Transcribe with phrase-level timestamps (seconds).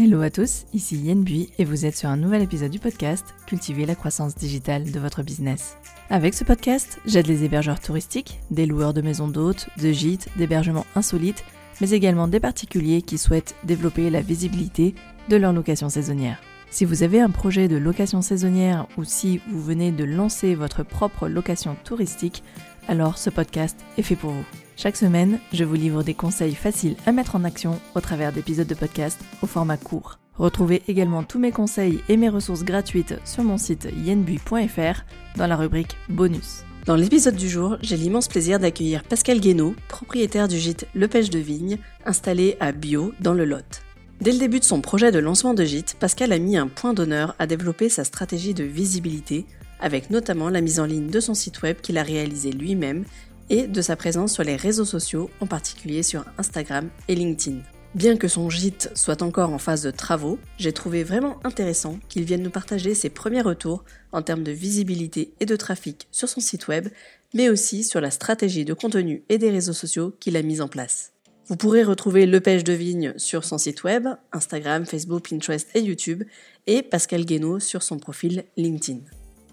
[0.00, 3.34] Hello à tous, ici Yen Bui et vous êtes sur un nouvel épisode du podcast
[3.48, 5.76] Cultiver la croissance digitale de votre business.
[6.08, 10.86] Avec ce podcast, j'aide les hébergeurs touristiques, des loueurs de maisons d'hôtes, de gîtes, d'hébergements
[10.94, 11.42] insolites,
[11.80, 14.94] mais également des particuliers qui souhaitent développer la visibilité
[15.30, 16.40] de leur location saisonnière.
[16.70, 20.84] Si vous avez un projet de location saisonnière ou si vous venez de lancer votre
[20.84, 22.44] propre location touristique,
[22.86, 24.67] alors ce podcast est fait pour vous.
[24.80, 28.68] Chaque semaine, je vous livre des conseils faciles à mettre en action au travers d'épisodes
[28.68, 30.20] de podcast au format court.
[30.36, 35.02] Retrouvez également tous mes conseils et mes ressources gratuites sur mon site yenbui.fr
[35.36, 36.62] dans la rubrique bonus.
[36.86, 41.30] Dans l'épisode du jour, j'ai l'immense plaisir d'accueillir Pascal Guénaud, propriétaire du gîte Le Pêche
[41.30, 43.82] de Vigne, installé à Bio dans le Lot.
[44.20, 46.94] Dès le début de son projet de lancement de gîte, Pascal a mis un point
[46.94, 49.44] d'honneur à développer sa stratégie de visibilité,
[49.80, 53.04] avec notamment la mise en ligne de son site web qu'il a réalisé lui-même
[53.50, 57.58] et de sa présence sur les réseaux sociaux, en particulier sur Instagram et LinkedIn.
[57.94, 62.24] Bien que son gîte soit encore en phase de travaux, j'ai trouvé vraiment intéressant qu'il
[62.24, 63.82] vienne nous partager ses premiers retours
[64.12, 66.88] en termes de visibilité et de trafic sur son site web,
[67.34, 70.68] mais aussi sur la stratégie de contenu et des réseaux sociaux qu'il a mis en
[70.68, 71.12] place.
[71.46, 75.80] Vous pourrez retrouver Le Pêche de Vigne sur son site web, Instagram, Facebook, Pinterest et
[75.80, 76.24] YouTube,
[76.66, 79.00] et Pascal Guénaud sur son profil LinkedIn.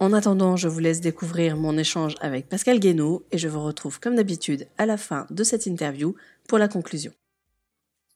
[0.02, 4.02] En attendant, je vous laisse découvrir mon échange avec Pascal Guénaud et je vous retrouve
[4.02, 6.16] comme d'habitude à la fin de cette interview
[6.50, 7.14] pour la conclusion.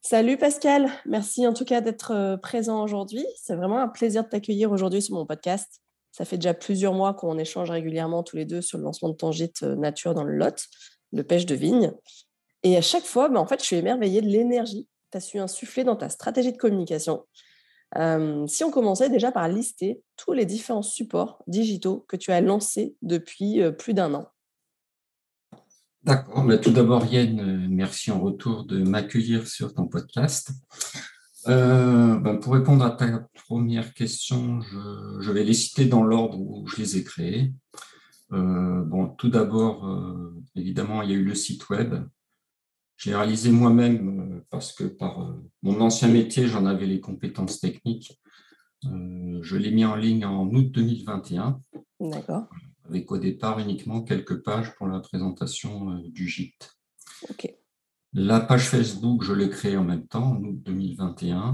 [0.01, 3.25] Salut Pascal, merci en tout cas d'être euh, présent aujourd'hui.
[3.41, 5.81] C'est vraiment un plaisir de t'accueillir aujourd'hui sur mon podcast.
[6.11, 9.15] Ça fait déjà plusieurs mois qu'on échange régulièrement tous les deux sur le lancement de
[9.15, 10.65] ton gîte euh, nature dans le Lot,
[11.13, 11.93] le pêche de vigne.
[12.63, 15.21] Et à chaque fois, bah, en fait, je suis émerveillée de l'énergie que tu as
[15.21, 17.23] su insuffler dans ta stratégie de communication
[17.95, 22.95] si on commençait déjà par lister tous les différents supports digitaux que tu as lancés
[23.01, 24.27] depuis plus d'un an.
[26.03, 26.47] D'accord.
[26.61, 30.51] tout d'abord, Yann, euh, merci en retour de m'accueillir sur ton podcast.
[31.47, 36.65] Euh, ben, pour répondre à ta première question, je, vais les citer dans l'ordre où
[36.67, 37.53] je les ai créés.
[38.31, 39.87] Euh, bon, tout d'abord,
[40.55, 41.95] évidemment, il y a eu le site web
[42.99, 45.33] j'ai réalisé moi-même euh, parce que par euh,
[45.63, 48.19] mon ancien métier, j'en avais les compétences techniques.
[48.85, 51.61] Euh, je l'ai mis en ligne en août 2021.
[52.01, 52.49] D'accord.
[52.83, 56.75] Avec au départ uniquement quelques pages pour la présentation du gîte.
[57.29, 57.55] Ok.
[58.11, 61.53] La page Facebook, je l'ai créée en même temps, en août 2021.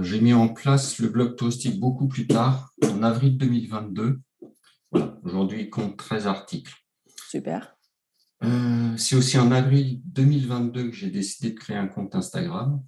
[0.00, 4.20] j'ai mis en place le blog touristique beaucoup plus tard, en avril 2022.
[4.92, 6.74] Voilà, aujourd'hui, il compte 13 articles.
[7.28, 7.75] Super.
[8.44, 12.82] Euh, c'est aussi en avril 2022 que j'ai décidé de créer un compte Instagram.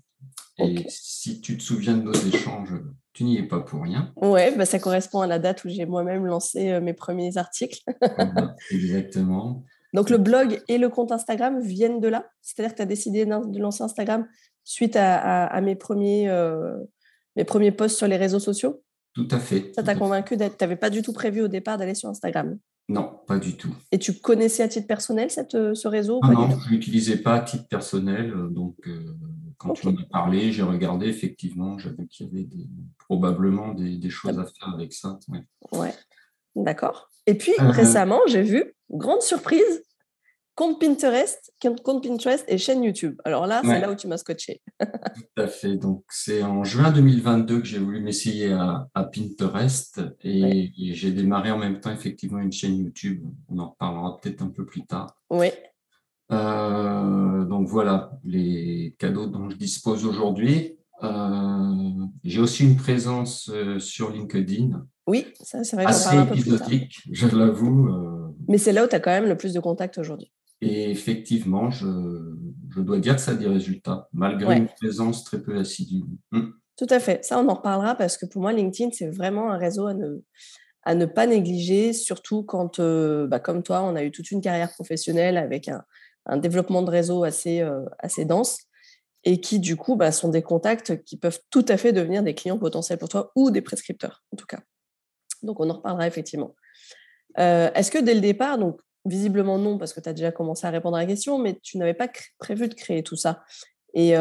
[0.59, 2.75] Et si tu te souviens de nos échanges,
[3.13, 4.13] tu n'y es pas pour rien.
[4.17, 7.81] Oui, bah ça correspond à la date où j'ai moi-même lancé euh, mes premiers articles.
[8.71, 9.65] Exactement.
[9.95, 13.25] Donc le blog et le compte Instagram viennent de là C'est-à-dire que tu as décidé
[13.25, 14.27] de lancer Instagram
[14.65, 16.77] suite à, mes, premiers, euh,
[17.37, 18.83] mes premiers posts sur les réseaux sociaux?
[19.15, 19.73] Tout à fait.
[19.75, 22.59] Ça t'a convaincu Tu n'avais pas du tout prévu au départ d'aller sur Instagram?
[22.89, 23.75] Non, pas du tout.
[23.93, 27.19] Et tu connaissais à titre personnel cette, euh, ce réseau ah Non, je ne l'utilisais
[27.19, 28.33] pas à titre personnel.
[28.33, 29.15] Euh, donc, euh,
[29.59, 32.49] quand tu m'en as parlé, j'ai regardé, effectivement, j'avais qu'il y avait
[32.97, 35.19] probablement des, choses à faire avec ça.
[35.29, 35.95] Ouais, ouais.
[36.57, 37.11] d'accord.
[37.27, 39.85] Et puis, récemment, j'ai vu, grande surprise,
[40.59, 41.53] compte Pinterest,
[41.85, 43.21] compte Pinterest et chaîne YouTube.
[43.25, 44.61] Alors là, c'est là où tu m'as scotché.
[44.81, 45.77] Tout à fait.
[45.77, 51.59] Donc, c'est en juin 2022 que j'ai voulu m'essayer à, Pinterest et, j'ai démarré en
[51.59, 53.25] même temps effectivement une chaîne YouTube.
[53.49, 55.17] On en reparlera peut-être un peu plus tard.
[55.31, 55.51] Oui.
[56.33, 60.77] Euh, donc voilà les cadeaux dont je dispose aujourd'hui.
[61.05, 64.85] Euh, j'ai aussi une présence euh, sur LinkedIn.
[65.07, 65.87] Oui, ça c'est vrai.
[65.87, 67.89] Assez épisodique, je l'avoue.
[68.49, 70.33] Mais c'est là où tu as quand même le plus de contacts aujourd'hui.
[70.61, 71.87] Et effectivement, je,
[72.77, 76.03] dois dire que ça a des résultats, malgré une présence très peu assidue.
[76.33, 76.51] Hmm.
[76.77, 77.25] Tout à fait.
[77.25, 80.23] Ça, on en reparlera parce que pour moi, LinkedIn, c'est vraiment un réseau à ne,
[80.83, 84.41] à ne pas négliger, surtout quand, euh, bah, comme toi, on a eu toute une
[84.41, 85.85] carrière professionnelle avec un,
[86.37, 88.59] développement de réseau assez, euh, assez dense
[89.25, 92.35] et qui, du coup, bah, sont des contacts qui peuvent tout à fait devenir des
[92.35, 94.61] clients potentiels pour toi ou des prescripteurs, en tout cas.
[95.43, 96.55] Donc, on en reparlera effectivement.
[97.39, 100.67] Euh, est-ce que dès le départ, donc Visiblement non, parce que tu as déjà commencé
[100.67, 102.09] à répondre à la question, mais tu n'avais pas
[102.39, 103.43] prévu de créer tout ça.
[103.95, 104.15] Et,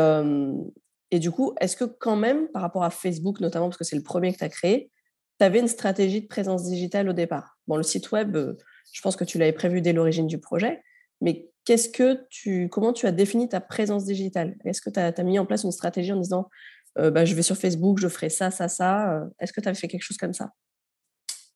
[1.12, 3.98] et du coup, est-ce que quand même, par rapport à Facebook notamment, parce que c'est
[3.98, 4.90] le premier que tu as créé,
[5.40, 7.58] tu avais une stratégie de présence digitale au départ?
[7.68, 8.38] Bon, le site web,
[8.94, 10.82] je pense que tu l'avais prévu dès l'origine du projet,
[11.20, 14.56] mais qu'est-ce que tu, comment tu as défini ta présence digitale?
[14.64, 16.50] Est-ce que tu as, mis en place une stratégie en disant
[16.96, 19.88] bah, je vais sur Facebook, je ferai ça, ça, ça Est-ce que tu as fait
[19.88, 20.52] quelque chose comme ça?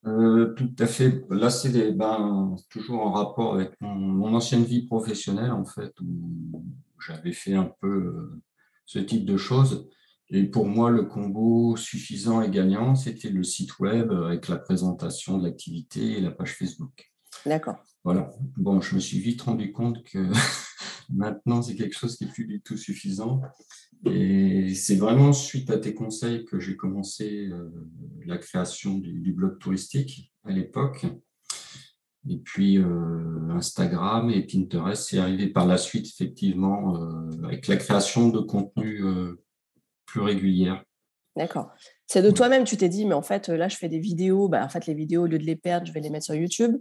[0.06, 1.24] Euh, tout à fait.
[1.30, 6.64] Là, c'est ben, toujours en rapport avec mon, ancienne vie professionnelle, en fait, où
[7.06, 8.42] j'avais fait un peu euh,
[8.84, 9.88] ce type de choses.
[10.30, 15.38] Et pour moi, le combo suffisant et gagnant, c'était le site web avec la présentation
[15.38, 17.12] de l'activité et la page Facebook.
[17.46, 17.76] D'accord.
[18.02, 18.30] Voilà.
[18.56, 20.30] Bon, je me suis vite rendu compte que
[21.10, 23.40] maintenant, c'est quelque chose qui n'est plus du tout suffisant.
[24.04, 27.70] Et c'est vraiment suite à tes conseils que j'ai commencé euh,
[28.26, 31.06] la création du, blog touristique à l'époque.
[32.28, 37.76] Et puis euh, Instagram et Pinterest, c'est arrivé par la suite, effectivement, euh, avec la
[37.76, 39.02] création de contenu
[40.06, 40.82] plus régulière.
[41.36, 41.70] D'accord.
[42.06, 44.48] C'est de toi-même, tu t'es dit, mais en fait, là, je fais des vidéos.
[44.48, 46.34] Bah, en fait, les vidéos, au lieu de les perdre, je vais les mettre sur
[46.34, 46.76] YouTube.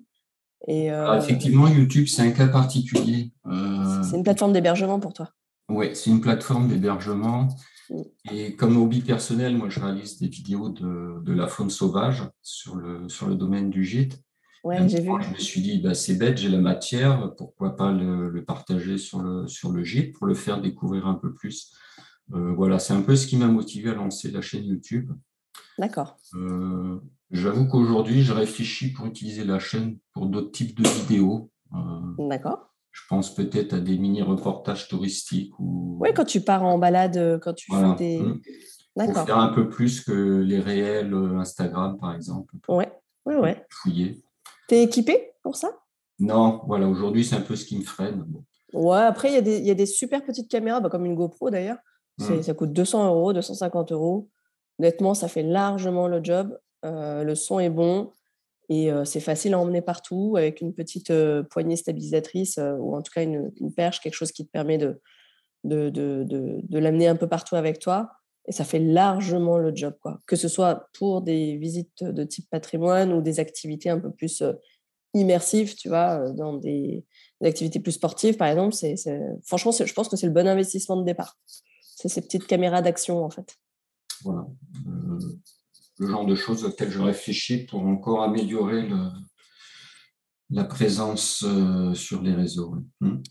[0.67, 3.31] Et, ah, effectivement, YouTube, c'est un cas particulier.
[3.45, 5.31] c'est une plateforme d'hébergement pour toi.
[5.71, 7.47] Oui, c'est une plateforme d'hébergement.
[7.89, 8.01] Mm.
[8.31, 13.07] Et comme hobby personnel, moi, je réalise des vidéos de, la faune sauvage sur le,
[13.09, 14.21] sur le domaine du gîte.
[14.63, 15.09] Ouais, j'ai vu.
[15.21, 19.21] Je me suis dit, bah, c'est bête, j'ai la matière, pourquoi pas le, partager sur
[19.21, 21.73] le, sur le gîte pour le faire découvrir un peu plus.
[22.33, 25.11] Euh, voilà, c'est un peu ce qui m'a motivé à lancer la chaîne YouTube.
[25.77, 26.17] D'accord.
[26.35, 26.99] Euh,
[27.31, 31.51] j'avoue qu'aujourd'hui, je réfléchis pour utiliser la chaîne pour d'autres types de vidéos.
[31.73, 32.70] Euh, D'accord.
[32.91, 35.53] Je pense peut-être à des mini-reportages touristiques.
[35.59, 35.97] Ou...
[35.99, 38.19] Oui, quand tu pars en balade, euh, quand tu fais des.
[38.19, 38.41] Mmh.
[38.97, 39.25] D'accord.
[39.25, 42.53] faire un peu plus que les réels euh, Instagram, par exemple.
[42.67, 42.83] Oui,
[43.25, 43.51] oui, oui.
[43.69, 44.21] Fouiller.
[44.67, 45.69] Tu es équipé pour ça?
[46.19, 48.25] Non, voilà, aujourd'hui, c'est un peu ce qui me freine.
[48.73, 51.77] Ouais, après, il y, y, a des super petites caméras, bah, comme une GoPro d'ailleurs.
[52.19, 52.41] Mmh.
[52.41, 54.29] Ça coûte 200 euros, 250 euros.
[54.79, 56.57] Honnêtement, ça fait largement le job.
[56.85, 58.11] Euh, le son est bon.
[58.69, 61.11] Et c'est facile à emmener partout avec une petite
[61.49, 65.01] poignée stabilisatrice ou en tout cas une, perche, quelque chose qui te permet de,
[65.65, 68.11] de, de, de, l'amener un peu partout avec toi.
[68.47, 70.19] Et ça fait largement le job, quoi.
[70.25, 74.41] Que ce soit pour des visites de type patrimoine ou des activités un peu plus
[75.13, 77.05] immersives, tu vois, dans des,
[77.43, 78.73] activités plus sportives, par exemple.
[78.73, 78.95] C'est,
[79.43, 81.37] franchement, je pense que c'est le bon investissement de départ.
[81.81, 83.57] C'est ces petites caméras d'action, en fait.
[84.23, 84.47] Voilà
[86.01, 88.89] le genre de choses auxquelles je réfléchis pour encore améliorer
[90.49, 92.75] la présence euh, sur les réseaux.
[93.01, 93.21] Hmm.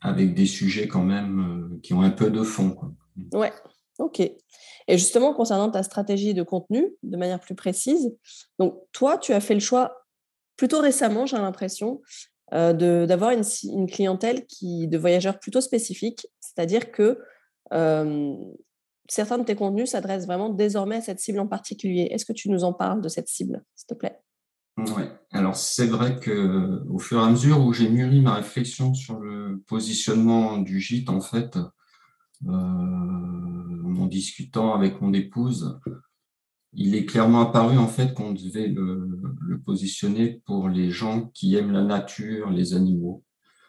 [0.00, 2.72] Avec, des sujets quand même euh, qui ont un peu de fond.
[2.72, 2.92] Quoi.
[3.32, 3.52] Ouais,
[3.98, 4.20] ok.
[4.20, 8.14] Et justement, concernant ta stratégie de contenu, de manière plus précise,
[8.58, 10.04] donc toi, tu as fait le choix
[10.56, 12.02] plutôt récemment, j'ai l'impression,
[12.52, 17.18] euh, d'avoir une, une, clientèle qui, de voyageurs plutôt spécifiques, c'est-à-dire que
[19.08, 22.08] certains de tes contenus s'adressent vraiment désormais à cette cible en particulier.
[22.10, 24.18] Est-ce que tu nous en parles de cette cible, s'il te plaît?
[24.76, 28.92] Oui, alors c'est vrai que au fur et à mesure où j'ai mûri ma réflexion
[28.92, 31.56] sur le positionnement du gîte, en fait,
[32.46, 35.78] euh, en discutant avec mon épouse,
[36.72, 39.20] il est clairement apparu en fait qu'on devait le,
[39.64, 43.24] positionner pour les gens qui aiment la nature, les animaux.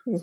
[0.07, 0.17] Mmh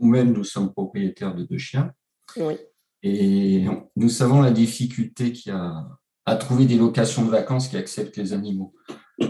[0.00, 1.92] Nous-mêmes, nous sommes propriétaires de deux chiens.
[2.36, 2.54] Oui.
[3.02, 3.64] Et
[3.96, 5.88] nous savons la difficulté qu'il y a
[6.24, 8.74] à trouver des locations de vacances qui acceptent les animaux.
[9.20, 9.28] Euh,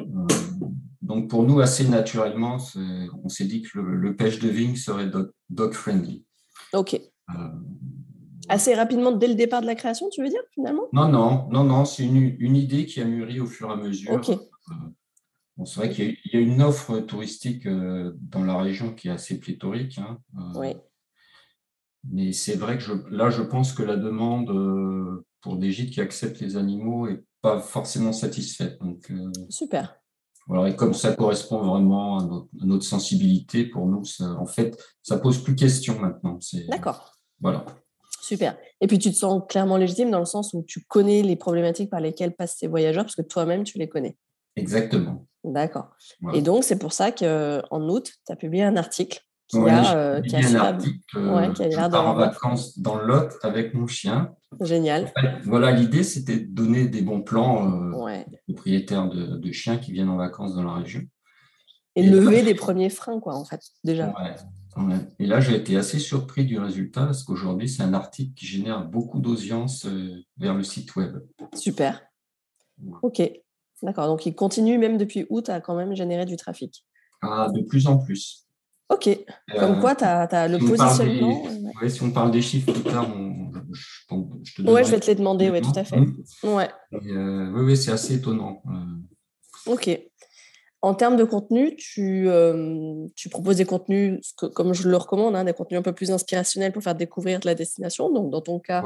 [1.01, 2.59] donc pour nous, assez naturellement,
[3.25, 5.11] on s'est dit que le, pêche de vigne serait
[5.51, 6.25] dog-friendly.
[6.73, 6.95] Ok.
[6.95, 7.35] Euh,
[8.49, 10.89] assez rapidement, dès le départ de la création, tu veux dire, finalement?
[10.93, 14.13] Non, non, non, non, c'est une, idée qui a mûri au fur et à mesure.
[14.13, 14.31] Ok.
[14.31, 19.39] Euh, c'est vrai qu'il y, a une offre touristique dans la région qui est assez
[19.39, 19.99] pléthorique.
[19.99, 20.19] Hein.
[20.57, 20.75] oui.
[22.11, 26.01] Mais c'est vrai que là, je pense que la demande euh, pour des gîtes qui
[26.01, 28.79] acceptent les animaux n'est pas forcément satisfaite.
[28.81, 29.97] Donc, euh, Super.
[30.49, 35.39] Voilà, et comme ça correspond vraiment à notre, sensibilité, pour nous, en fait, ça pose
[35.39, 36.41] plus question maintenant.
[36.69, 37.15] D'accord.
[37.41, 37.65] Voilà.
[38.21, 38.59] Super.
[38.81, 41.91] Et puis, tu te sens clairement légitime dans le sens où tu connais les problématiques
[41.91, 44.17] par lesquelles passent ces voyageurs, parce que toi-même, tu les connais.
[44.57, 45.27] Exactement.
[45.45, 45.91] D'accord.
[46.35, 49.21] Et donc, c'est pour ça qu'en aut, tu as publié un article
[49.53, 53.37] qui a, euh, qui a un article, ouais, qui a en vacances dans le Lot
[53.43, 54.35] avec mon chien.
[54.61, 55.13] Génial.
[55.45, 60.09] voilà, l'idée, c'était de donner des bons plans euh, aux propriétaires de, chiens qui viennent
[60.09, 61.03] en vacances dans la région.
[61.95, 64.15] Et, lever des premiers freins, quoi, en fait, déjà.
[65.19, 68.87] Et là, j'ai été assez surpris du résultat parce qu'aujourd'hui, c'est un article qui génère
[68.87, 71.19] beaucoup d'audience euh, vers le site web.
[71.55, 72.01] Super.
[73.03, 73.21] Ok.
[73.83, 74.07] D'accord.
[74.07, 76.87] Donc, il continue même depuis août à quand même générer du trafic.
[77.21, 78.47] Ah, de plus en plus.
[78.93, 79.09] Ok.
[79.59, 81.43] Comme quoi, tu as, le positionnement.
[81.81, 83.09] Oui, si on parle des chiffres plus tard,
[83.73, 86.01] je, te Oui, je vais te les demander, oui, tout à fait.
[86.43, 86.69] Ouais.
[86.93, 88.63] Euh, oui, oui, c'est assez étonnant.
[88.67, 89.73] Euh.
[89.73, 89.91] Ok.
[90.85, 95.45] En termes de contenu, tu, euh, tu proposes des contenus, comme je le recommande, hein,
[95.45, 98.11] des contenus un peu plus inspirationnels pour faire découvrir de la destination.
[98.11, 98.83] Donc, dans ton cas,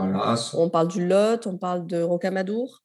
[0.53, 2.83] on parle du Lot, on parle de Rocamadour.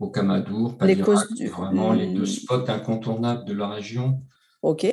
[0.00, 4.20] Rocamadour, les vraiment les deux spots incontournables de la région.
[4.62, 4.84] Ok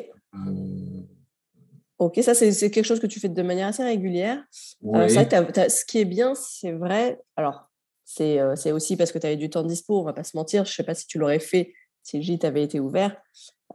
[2.01, 4.43] Ok, ça c'est quelque chose que tu fais de manière assez régulière.
[4.85, 7.21] Euh, ce qui est bien, c'est vrai.
[7.35, 7.69] Alors,
[8.21, 10.65] euh, c'est aussi parce que tu avais du temps dispo, on va pas se mentir.
[10.65, 13.15] Je sais pas si tu l'aurais fait si le gîte avait été ouvert.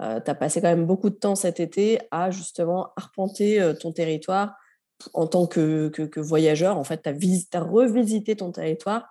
[0.00, 3.92] Euh, tu as passé quand même beaucoup de temps cet été à justement arpenter ton
[3.92, 4.56] territoire
[5.14, 6.78] en tant que, que, voyageur.
[6.78, 9.06] En fait, tu as, as, revisité ton territoire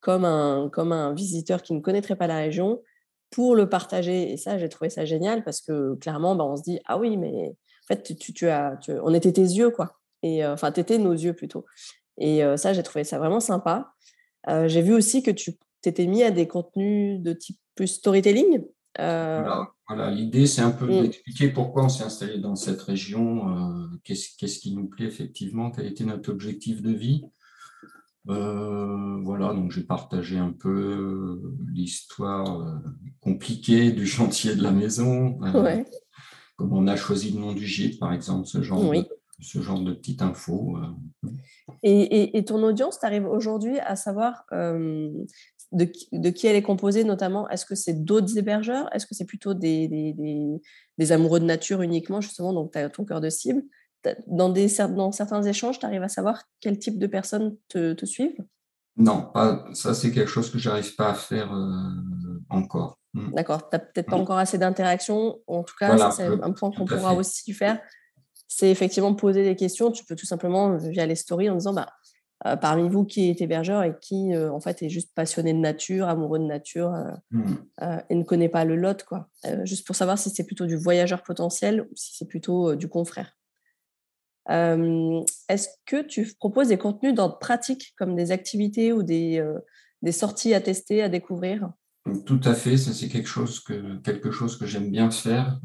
[0.00, 2.80] comme un, comme un visiteur qui ne connaîtrait pas la région
[3.30, 4.32] pour le partager.
[4.32, 7.18] Et ça, j'ai trouvé ça génial parce que clairement, bah, on se dit Ah oui,
[7.18, 7.54] mais
[7.84, 9.98] en fait, tu, as, on était tes yeux, quoi.
[10.22, 11.66] Et euh, enfin, tu étais nos yeux plutôt.
[12.16, 13.92] Et euh, ça, j'ai trouvé ça vraiment sympa.
[14.48, 18.64] Euh, j'ai vu aussi que tu t'étais mis à des contenus de type plus storytelling.
[18.96, 21.02] Voilà, l'idée, c'est un peu mmh.
[21.02, 26.04] d'expliquer pourquoi on s'est installé dans cette région, qu'est-ce qui nous plaît effectivement, quel était
[26.04, 27.26] notre objectif de vie.
[28.24, 31.38] voilà, donc j'ai partagé un peu
[31.70, 32.80] l'histoire
[33.20, 35.84] compliquée du chantier de la maison, ouais
[36.56, 39.06] comme on a choisi le nom du gîte, par exemple, ce genre, de,
[39.40, 40.76] ce genre de petite info.
[40.76, 41.28] Euh.
[41.82, 45.10] Et, ton audience, tu arrives aujourd'hui à savoir euh,
[45.72, 45.84] de,
[46.30, 48.88] qui elle est composée, notamment Est-ce que c'est d'autres hébergeurs?
[48.94, 49.88] Est-ce que c'est plutôt des,
[50.98, 53.62] des, amoureux de nature uniquement, justement, donc tu as ton cœur de cible?
[54.26, 58.04] Dans, des, dans certains échanges, tu arrives à savoir quel type de personnes te, te
[58.04, 58.36] suivent?
[58.96, 62.98] Non, pas, ça c'est quelque chose que j'arrive pas à faire euh, encore.
[63.14, 63.34] Mmh.
[63.34, 64.20] D'accord, tu n'as peut-être pas mmh.
[64.20, 65.38] encore assez d'interactions.
[65.46, 67.80] En tout cas, c'est un point qu'on pourra aussi faire.
[68.48, 69.90] C'est effectivement poser des questions.
[69.90, 71.88] Tu peux tout simplement, via les stories, en disant bah,
[72.46, 75.58] euh, parmi vous, qui est hébergeur et qui, euh, en fait, est juste passionné de
[75.58, 77.54] nature, amoureux de nature euh, mmh.
[78.10, 79.28] et ne connaît pas le lot, quoi.
[79.62, 83.38] juste pour savoir si c'est plutôt du voyageur potentiel ou si c'est plutôt du confrère.
[84.48, 89.42] Est-ce que tu proposes des contenus d'ordre pratique, comme des activités ou des,
[90.02, 91.70] des sorties à tester, à découvrir?
[92.26, 95.58] Tout à fait, ça c'est quelque chose que, quelque chose que j'aime bien faire.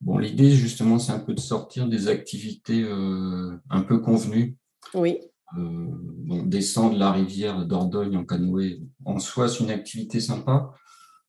[0.00, 4.56] Bon, l'idée justement, c'est un peu de sortir des activités euh, un peu convenues.
[4.94, 5.18] Oui.
[5.58, 10.72] Euh, descendre la rivière d'Ordogne en canoë, en soi, c'est une activité sympa.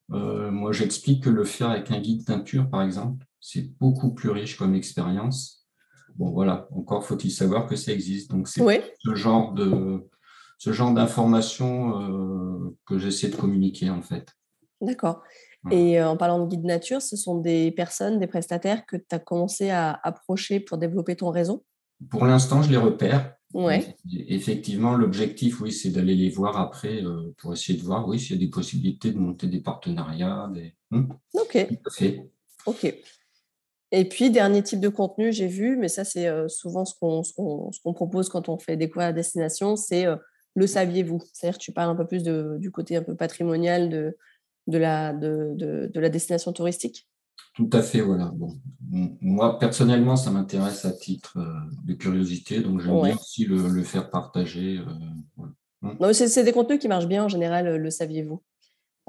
[0.10, 4.58] moi, j'explique que le faire avec un guide teinture, par exemple, c'est beaucoup plus riche
[4.58, 5.57] comme expérience.
[6.18, 8.32] Bon, voilà, encore faut-il savoir que ça existe.
[8.32, 8.62] Donc, c'est
[9.00, 10.08] ce genre de,
[10.58, 14.34] ce genre d'informations euh, que j'essaie de communiquer en fait.
[14.82, 15.22] D'accord.
[15.72, 19.04] Et euh, en parlant de guide nature, ce sont des personnes, des prestataires que tu
[19.12, 21.66] as commencé à approcher pour développer ton réseau?
[22.10, 23.36] Pour l'instant, je les repère.
[23.54, 23.96] Ouais.
[24.28, 28.36] Effectivement, l'objectif, oui, c'est d'aller les voir après euh, pour essayer de voir, oui, s'il
[28.36, 30.50] y a des possibilités de monter des partenariats.
[30.54, 30.74] Des...
[30.92, 31.08] Hmm.
[31.34, 31.68] ok.
[32.66, 32.96] Ok.
[33.92, 38.30] Et puis, dernier type de contenu, j'ai vu, mais ça, c'est souvent ce qu'on propose
[38.30, 40.06] quand on fait découvrir la destination, c'est
[40.58, 41.22] le saviez-vous?
[41.32, 44.18] C'est-à-dire tu parles un peu plus du côté un peu patrimonial de,
[44.66, 47.08] de, la, de, de, la destination touristique?
[47.54, 48.32] Tout à fait, voilà.
[48.34, 48.60] Bon,
[49.22, 51.38] moi, personnellement, ça m'intéresse à titre
[51.86, 54.80] de curiosité, donc j'aime bien aussi le, faire partager.
[54.80, 55.44] Euh,
[55.84, 56.14] hum.
[56.14, 58.42] c'est des contenus qui marchent bien en général, le saviez-vous?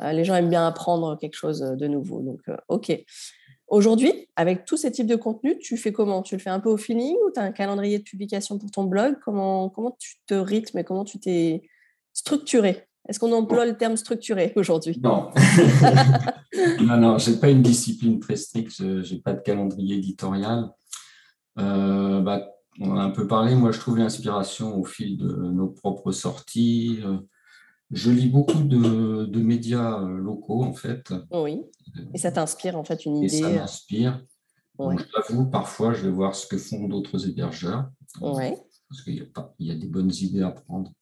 [0.00, 2.20] Euh, Les gens aiment bien apprendre quelque chose de nouveau.
[2.20, 2.92] Donc, OK.
[3.68, 6.22] Aujourd'hui, avec tous ces types de contenus, tu fais comment?
[6.22, 8.70] Tu le fais un peu au feeling ou tu as un calendrier de publication pour
[8.70, 9.16] ton blog?
[9.22, 11.62] Comment, comment tu te rythmes et comment tu t'es
[12.14, 12.86] structuré?
[13.08, 15.00] Est-ce qu'on emploie le terme structuré aujourd'hui?
[15.02, 15.30] Non.
[16.80, 20.70] non, non, je n'ai pas une discipline très stricte, je n'ai pas de calendrier éditorial.
[21.58, 22.48] Euh, bah,
[22.80, 27.00] on a un peu parlé, moi je trouve l'inspiration au fil de nos propres sorties.
[27.04, 27.18] Euh,
[27.90, 31.12] je lis beaucoup de, médias euh, locaux, en fait.
[31.30, 31.62] Oui.
[32.14, 33.26] Et ça t'inspire, en fait, une idée.
[33.26, 34.24] Et ça euh, m'inspire.
[34.78, 37.88] Je t'avoue, parfois, je vais voir ce que font d'autres hébergeurs.
[38.20, 38.50] Oui.
[38.88, 39.26] Parce qu'il
[39.58, 40.92] y, a des bonnes idées à prendre.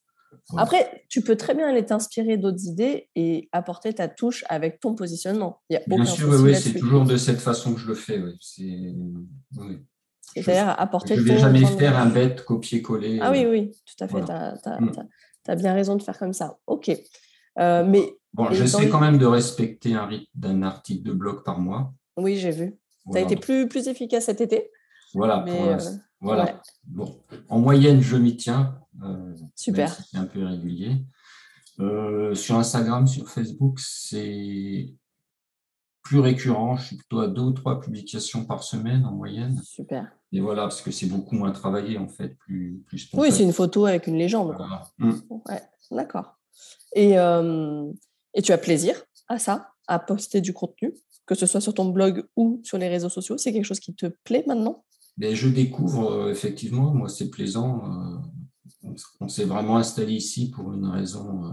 [0.57, 4.95] Après, tu peux très bien aller t'inspirer d'autres idées et apporter ta touche avec ton
[4.95, 5.61] positionnement.
[5.71, 8.21] Il y a bien sûr, oui, c'est toujours de cette façon que je le fais.
[8.21, 9.78] Oui.
[10.43, 13.19] C'est-à-dire apporter Je ne vais jamais faire un bête copier-coller.
[13.23, 14.21] Ah oui, oui, tout à fait.
[14.21, 14.93] Mm
[15.47, 16.59] tu as bien raison de faire comme ça.
[16.66, 16.90] OK.
[17.61, 18.02] Euh, mais
[18.35, 21.95] bon, j'essaie quand même de respecter un rythme d'un article de blog par mois.
[22.16, 22.76] Oui, j'ai vu.
[23.12, 24.73] Ça a été plus, plus efficace cet été.
[25.14, 25.45] Voilà.
[25.47, 25.78] Euh,
[26.21, 26.61] voilà.
[26.85, 27.23] Bon.
[27.49, 28.76] En moyenne, je m'y tiens.
[29.05, 29.97] Euh, Super.
[30.11, 30.97] C'est un peu irrégulier.
[32.35, 34.93] sur Instagram, sur Facebook, c'est
[36.06, 36.76] plus récurrent.
[36.76, 39.60] Je suis plutôt à deux ou trois publications par semaine en moyenne.
[39.64, 40.08] Super.
[40.32, 43.52] Et voilà, parce que c'est beaucoup moins travaillé en fait, plus, plus Oui, c'est une
[43.52, 44.56] photo avec une légende.
[44.98, 45.12] Mm.
[45.30, 46.38] Ouais, d'accord.
[46.94, 47.90] Et, euh,
[48.34, 48.94] et tu as plaisir
[49.28, 50.94] à ça, à poster du contenu,
[51.26, 53.36] que ce soit sur ton blog ou sur les réseaux sociaux?
[53.36, 54.84] C'est quelque chose qui te plaît maintenant?
[55.18, 57.82] Mais ben, Je découvre, euh, effectivement, moi c'est plaisant.
[58.84, 61.52] Euh, on s'est vraiment installé ici pour une raison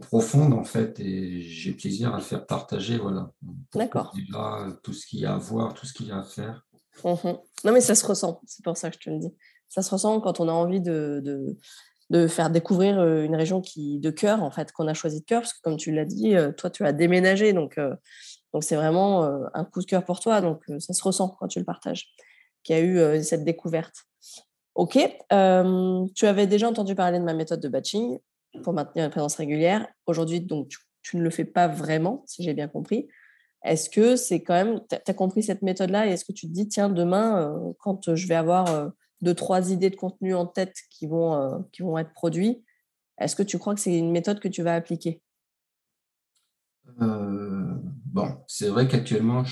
[0.00, 3.30] profonde en fait et j'ai plaisir à le faire partager voilà
[3.74, 4.14] d'accord
[4.82, 6.66] tout ce qu'il y a à voir tout ce qu'il y a à faire
[7.04, 7.38] Mhm.
[7.64, 8.40] Non, mais ça se ressent.
[8.46, 9.34] C'est pour ça que je te le dis.
[9.68, 11.56] Ça se ressent quand on a envie de, de,
[12.10, 15.42] de faire découvrir une région qui de cœur, en fait, qu'on a choisi de cœur,
[15.42, 17.78] parce que comme tu l'as dit, toi, tu as déménagé, donc
[18.52, 19.24] donc c'est vraiment
[19.54, 20.40] un coup de cœur pour toi.
[20.40, 22.08] Donc ça se ressent quand tu le partages,
[22.62, 24.04] qu'il y a eu cette découverte.
[24.74, 24.98] Ok,
[26.14, 28.18] tu avais déjà entendu parler de ma méthode de batching
[28.62, 29.86] pour maintenir une présence régulière.
[30.06, 30.72] Aujourd'hui, donc
[31.02, 33.08] tu, ne le fais pas vraiment, si j'ai bien compris.
[33.64, 36.52] Est-ce que c'est quand même, tu as compris cette méthode-là et est-ce que tu te
[36.52, 41.06] dis, tiens, demain, quand je vais avoir deux, trois idées de contenu en tête qui
[41.06, 42.62] vont, euh, qui vont être produits.
[43.18, 45.22] Est-ce que tu crois que c'est une méthode que tu vas appliquer?
[47.00, 47.46] Euh,
[48.16, 49.44] Bon, c'est vrai qu'actuellement,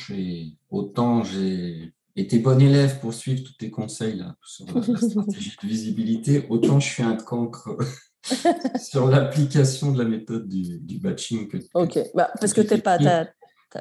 [0.70, 5.68] autant j'ai été bon élève pour suivre tous tes conseils là, sur la, stratégie de
[5.68, 7.76] visibilité, autant je suis un cancre
[8.80, 11.48] sur l'application de la méthode du, batching.
[11.74, 13.26] ok, bah, parce que tu pas, n'as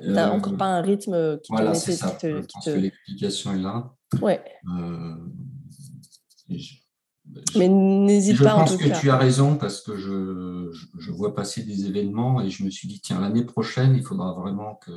[0.02, 2.10] euh, encore pas un rythme qui voilà, te, ça.
[2.12, 3.94] Te, je pense que l'explication est là.
[4.22, 4.44] Ouais.
[7.56, 8.84] Mais n'hésite pas en tout cas.
[8.84, 12.50] Je pense que tu as raison parce que je, je, vois passer des événements et
[12.50, 14.92] je me suis dit, tiens, l'année prochaine, il faudra vraiment que.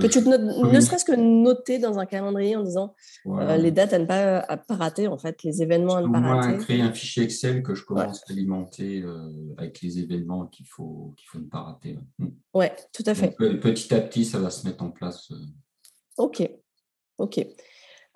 [0.00, 2.96] Que, tu ne serait-ce que noter dans un calendrier en disant
[3.26, 6.08] euh, les dates à ne pas, à pas rater, en fait, les événements à ne
[6.08, 6.58] pas rater.
[6.58, 11.14] créer un fichier Excel que je commence à alimenter euh, avec les événements qu'il faut,
[11.16, 11.96] qu'il faut ne pas rater.
[12.54, 12.86] Ouais, mm.
[12.92, 13.36] tout à fait.
[13.36, 15.30] petit à petit, ça va se mettre en place.
[15.30, 15.36] Euh.
[16.18, 16.48] Ok,
[17.18, 17.46] ok.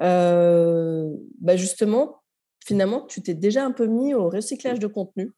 [0.01, 2.23] Euh, bah justement,
[2.65, 5.33] finalement, tu t'es déjà un peu mis au recyclage de contenu,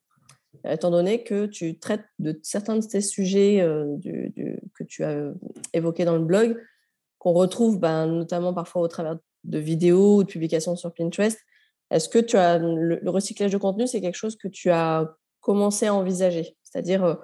[0.65, 3.97] étant donné que tu traites de certains de ces sujets euh,
[4.75, 5.33] que tu as
[5.73, 6.57] évoqués dans le blog,
[7.19, 11.39] qu'on retrouve ben, notamment parfois au travers de vidéos ou de publications sur Pinterest.
[11.91, 15.87] Est-ce que tu as le, recyclage de contenu, c'est quelque chose que tu as commencé
[15.87, 16.57] à envisager?
[16.63, 17.15] C'est-à-dire, euh,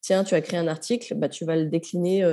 [0.00, 2.24] tiens, tu as créé un article, bah, tu vas le décliner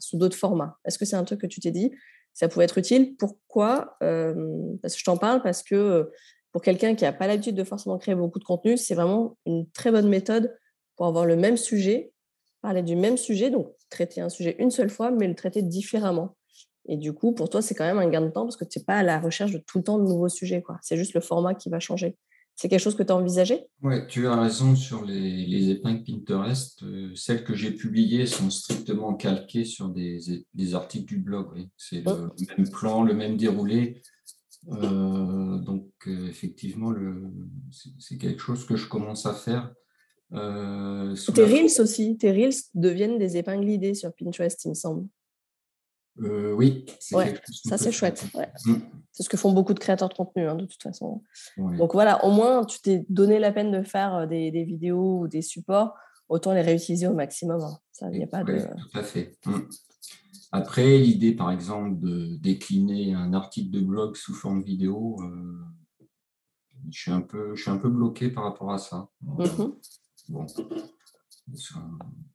[0.00, 0.78] sous d'autres formats.
[0.84, 1.92] Est-ce que c'est un truc que tu t'es dit
[2.34, 3.14] ça pouvait être utile?
[3.16, 6.10] Pourquoi Parce que je t'en parle parce que
[6.52, 9.68] pour quelqu'un qui n'a pas l'habitude de forcément créer beaucoup de contenu, c'est vraiment une
[9.70, 10.54] très bonne méthode
[10.96, 12.12] pour avoir le même sujet,
[12.60, 16.36] parler du même sujet, donc traiter un sujet une seule fois, mais le traiter différemment.
[16.86, 18.78] Et du coup, pour toi, c'est quand même un gain de temps parce que tu
[18.78, 20.62] n'es pas à la recherche de tout le temps de nouveaux sujets.
[20.82, 22.16] C'est juste le format qui va changer.
[22.54, 23.64] C'est quelque chose que tu as envisagé?
[23.82, 26.82] Oui, tu as raison sur les, épingles Pinterest.
[26.82, 31.66] Euh, celles que j'ai publiées sont strictement calquées sur des, articles du blog.
[31.76, 34.02] C'est le même plan, le même déroulé.
[34.68, 36.92] Euh, donc, euh, effectivement,
[37.98, 39.74] c'est quelque chose que je commence à faire.
[40.30, 42.16] tes Reels aussi.
[42.16, 45.06] Tes Reels deviennent des épingles idées sur Pinterest, il me semble.
[46.20, 48.24] Euh, oui, ça c'est chouette.
[48.66, 48.74] Mm.
[49.12, 51.22] C'est ce que font beaucoup de créateurs de contenu, hein, de toute façon.
[51.56, 55.28] Donc voilà, au moins tu t'es donné la peine de faire euh, des, vidéos ou
[55.28, 55.94] des supports,
[56.28, 57.62] autant les réutiliser au maximum.
[57.62, 57.78] Hein.
[57.92, 58.58] Ça, a pas de...
[58.58, 59.36] Tout à fait.
[59.46, 59.60] Mm.
[60.52, 66.06] Après, l'idée, par exemple, de décliner un article de blog sous forme vidéo, euh,
[66.90, 69.08] je, suis un peu, je suis un peu bloqué par rapport à ça.
[69.24, 69.72] Mm-hmm.
[70.28, 70.46] Bon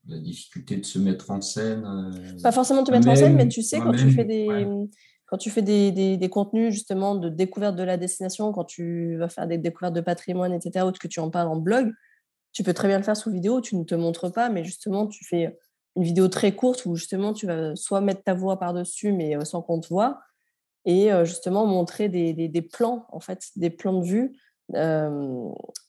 [0.08, 1.86] la difficulté de se mettre en scène.
[1.86, 4.68] Euh, Pas forcément te mettre en scène, mais tu sais, quand tu fais des.
[5.30, 9.28] Quand tu fais des, des, contenus justement de découverte de la destination, quand tu vas
[9.28, 11.92] faire des découvertes de patrimoine, etc., ou que tu en parles en blog,
[12.54, 15.06] tu peux très bien le faire sous vidéo, tu ne te montres pas, mais justement,
[15.06, 15.58] tu fais
[15.98, 19.44] une vidéo très courte où justement tu vas soit mettre ta voix par-dessus, mais euh,
[19.44, 20.22] sans qu'on te voit,
[20.86, 24.38] et euh, justement montrer des, des, plans, en fait, des plans de vue,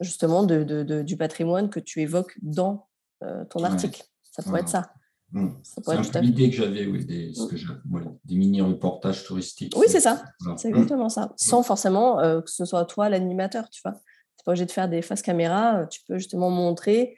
[0.01, 2.89] justement, de, de, du patrimoine que tu évoques dans
[3.25, 4.05] euh, ton article.
[4.23, 4.93] Ça pourrait être ça.
[5.33, 5.49] Mmh.
[5.63, 8.01] C'est l'idée que j'avais, oui, des, mmh.
[8.25, 9.75] des mini-reportages touristiques.
[9.77, 10.23] Oui, c'est ça.
[10.57, 11.27] C'est exactement ça.
[11.27, 11.33] Mmh.
[11.37, 13.95] Sans forcément euh, que ce soit toi l'animateur, tu vois.
[14.39, 15.81] Tu pas obligé de faire des faces caméra.
[15.81, 17.17] Euh, tu peux justement montrer,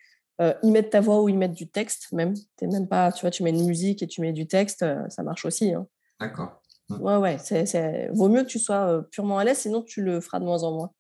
[0.62, 2.34] y mettre ta voix ou y mettre du texte même.
[2.60, 5.22] Es même pas, tu vois, tu mets une musique et tu mets du texte, ça
[5.22, 5.74] marche aussi.
[5.74, 5.86] Hein.
[6.18, 6.62] D'accord.
[6.88, 7.36] Ouais, ouais.
[7.38, 10.62] C'est, Vaut mieux que tu sois purement à l'aise, sinon tu le feras de moins
[10.62, 10.90] en moins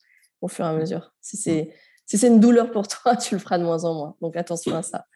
[0.40, 1.14] au fur et à mesure.
[1.20, 1.72] Si c'est
[2.10, 4.16] si c'est une douleur pour toi, tu le feras de moins en moins.
[4.20, 5.06] Donc attention à ça.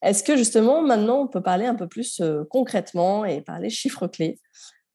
[0.00, 4.06] Est-ce que justement, maintenant, on peut parler un peu plus euh, concrètement et parler chiffres
[4.06, 4.40] clés?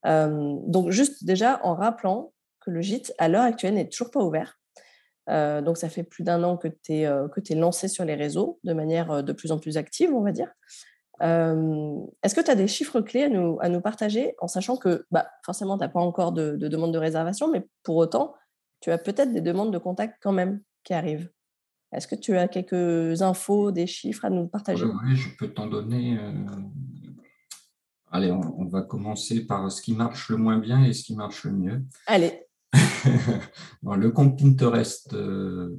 [0.08, 4.22] Euh, Donc juste déjà en rappelant que le gîte, à l'heure actuelle, n'est toujours pas
[4.22, 4.57] ouvert.
[5.30, 8.60] Euh, donc ça fait plus d'un an que tu es, es, lancé sur les réseaux
[8.64, 10.52] de manière de plus en plus active, on va dire.
[11.20, 15.06] Est-ce que tu as des chiffres clés à nous, à nous partager en sachant que
[15.12, 18.36] bah, forcément, tu n'as pas encore de, de demande de réservation, mais pour autant,
[18.82, 21.30] tu as peut-être des demandes de contact quand même qui arrivent.
[21.94, 24.86] Est-ce que tu as quelques infos, des chiffres à nous partager?
[24.86, 26.18] Oui, je peux t'en donner.
[26.20, 26.34] Euh,
[28.12, 31.46] allez, on, va commencer par ce qui marche le moins bien et ce qui marche
[31.46, 31.86] le mieux.
[32.06, 32.47] Allez.
[33.84, 35.78] le compte Pinterest, euh,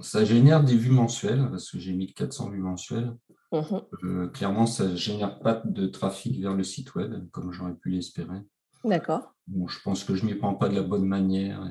[0.00, 3.14] ça génère des vues mensuelles, parce que j'ai mis 400 vues mensuelles.
[3.50, 7.74] Mmh euh, clairement, ça ne génère pas de trafic vers le site web, comme j'aurais
[7.74, 8.40] pu l'espérer.
[8.84, 9.34] D'accord.
[9.46, 11.66] Bon, je pense que je ne m'y prends pas de la bonne manière.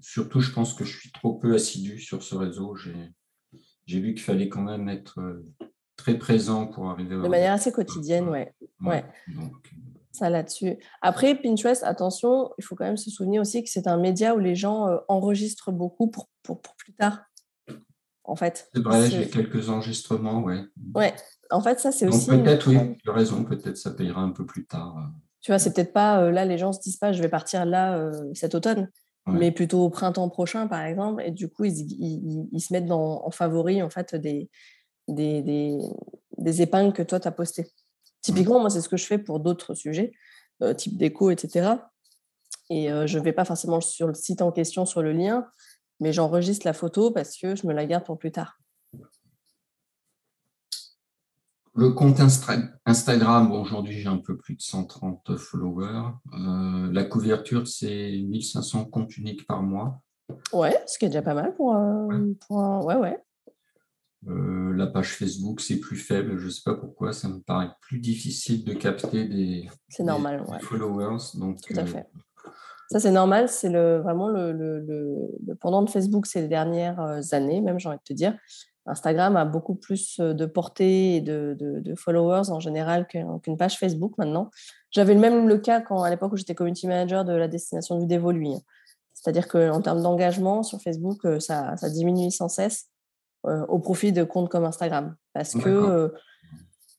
[0.00, 2.76] surtout, je pense que je suis trop peu assidu sur ce réseau.
[3.86, 5.46] J'ai vu qu'il fallait quand même être euh,
[5.96, 7.18] très présent pour arriver à...
[7.18, 8.54] De manière assez quotidienne, ouais.
[8.80, 9.04] ouais.
[10.16, 10.78] Ça là-dessus.
[11.02, 14.38] Après, Pinterest, attention, il faut quand même se souvenir aussi que c'est un média où
[14.38, 17.20] les gens euh, enregistrent beaucoup pour, pour, plus tard.
[18.24, 18.68] En fait.
[18.74, 20.60] C'est vrai, j'ai quelques enregistrements, ouais.
[20.94, 21.14] Ouais,
[21.50, 22.28] en fait, ça, c'est aussi.
[22.28, 24.96] Peut-être, oui, tu as raison, peut-être ça payera un peu plus tard.
[24.98, 25.02] Euh.
[25.40, 27.64] Tu vois, c'est peut-être pas euh, là, les gens se disent pas, je vais partir
[27.64, 28.90] là cet automne,
[29.26, 31.22] mais plutôt au printemps prochain, par exemple.
[31.24, 34.50] Et du coup, ils, ils, se mettent dans, en favori, en fait, des,
[35.06, 35.78] des, des,
[36.38, 37.68] des épingles que toi, tu as postées.
[38.26, 40.10] Typiquement, moi, c'est ce que je fais pour d'autres sujets,
[40.60, 41.74] euh, type déco, etc.
[42.70, 45.46] Et euh, je ne vais pas forcément sur le site en question, sur le lien,
[46.00, 48.58] mais j'enregistre la photo parce que je me la garde pour plus tard.
[51.76, 56.10] Le compte Instagram, bon, aujourd'hui j'ai un peu plus de 130 followers.
[56.32, 60.00] Euh, la couverture, c'est 1500 comptes uniques par mois.
[60.52, 61.76] Ouais, ce qui est déjà pas mal pour,
[62.48, 62.82] pour un...
[62.82, 63.22] Ouais, ouais.
[64.28, 66.38] Euh, la page Facebook, c'est plus faible.
[66.38, 69.68] Je ne sais pas pourquoi, ça me paraît plus difficile de capter des,
[70.00, 71.18] normal, followers.
[71.34, 72.06] Donc, Tout à euh, fait.
[72.90, 73.48] Ça, c'est normal.
[73.48, 77.98] C'est le, vraiment le, le, pendant de Facebook ces dernières euh, années, même, j'ai envie
[77.98, 78.36] de te dire.
[78.88, 84.16] Instagram a beaucoup plus de portée et de, de, followers en général qu'une page Facebook
[84.16, 84.48] maintenant.
[84.92, 87.98] J'avais le même le cas quand, à l'époque où j'étais community manager de la destination
[87.98, 88.50] du dévolu.
[89.12, 92.88] C'est-à-dire qu'en termes d'engagement sur Facebook, ça, ça diminue sans cesse.
[93.46, 95.14] Euh, au profit de comptes comme Instagram.
[95.32, 96.08] Parce que, euh,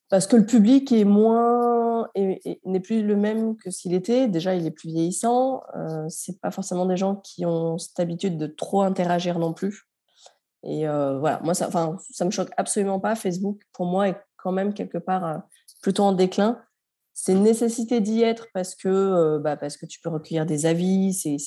[0.10, 4.30] parce que le public est moins n'est plus le même que s'il était.
[4.30, 5.62] Déjà, il est plus vieillissant.
[5.76, 9.90] Euh, c'est pas forcément des gens qui ont cette habitude de trop interagir non plus.
[10.64, 13.16] Et euh, voilà, moi, ça, enfin, ça me choque absolument pas.
[13.16, 15.42] Facebook, pour moi, est quand même quelque part
[15.82, 16.62] plutôt en déclin.
[17.14, 21.14] C'est une nécessité d'y être parce que, bah, parce que tu peux recueillir des avis.
[21.14, 21.38] C'est,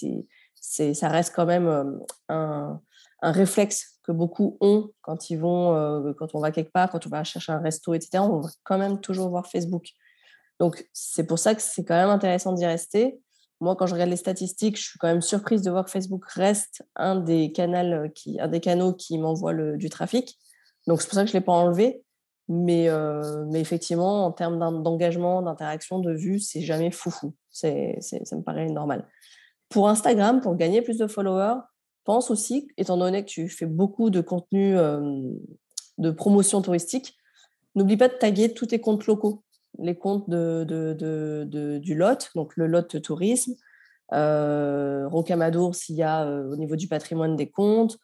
[0.54, 2.80] c'est, ça reste quand même un,
[3.22, 7.11] un réflexe beaucoup ont quand ils vont, euh, quand on va quelque part, quand on
[7.11, 8.18] va chercher un resto, etc.
[8.18, 9.90] On va quand même toujours voir Facebook.
[10.59, 13.20] Donc, c'est pour ça que c'est quand même intéressant d'y rester.
[13.61, 16.25] Moi, quand je regarde les statistiques, je suis quand même surprise de voir que Facebook
[16.27, 20.38] reste un des, canaux qui, un des canaux qui m'envoie du trafic.
[20.87, 22.03] Donc, c'est pour ça que je ne l'ai pas enlevé.
[22.49, 27.35] Mais, euh, mais effectivement, en termes d'engagement, d'interaction, de vue, c'est jamais foufou.
[27.49, 29.07] C'est, ça me paraît normal.
[29.68, 31.61] Pour Instagram, pour gagner plus de followers,
[32.18, 34.75] aussi, étant donné que tu fais beaucoup de contenu
[35.99, 37.16] de promotion touristique,
[37.75, 39.44] n'oublie pas de taguer tous tes comptes locaux,
[39.79, 43.55] les comptes de, de, du lot, donc le lot tourisme,
[44.12, 47.99] euh, Rocamadour s'il y a au niveau du patrimoine des comptes,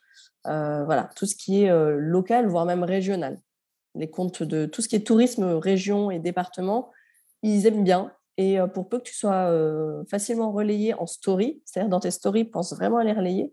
[0.45, 3.40] voilà, tout ce qui est local, voire même régional.
[3.95, 6.90] Les comptes de tout ce qui est tourisme, région et département,
[7.42, 8.12] ils aiment bien.
[8.38, 9.51] Et pour peu que tu sois
[10.11, 13.53] facilement relayé en story, c'est-à-dire dans tes stories, pense vraiment à les relayer,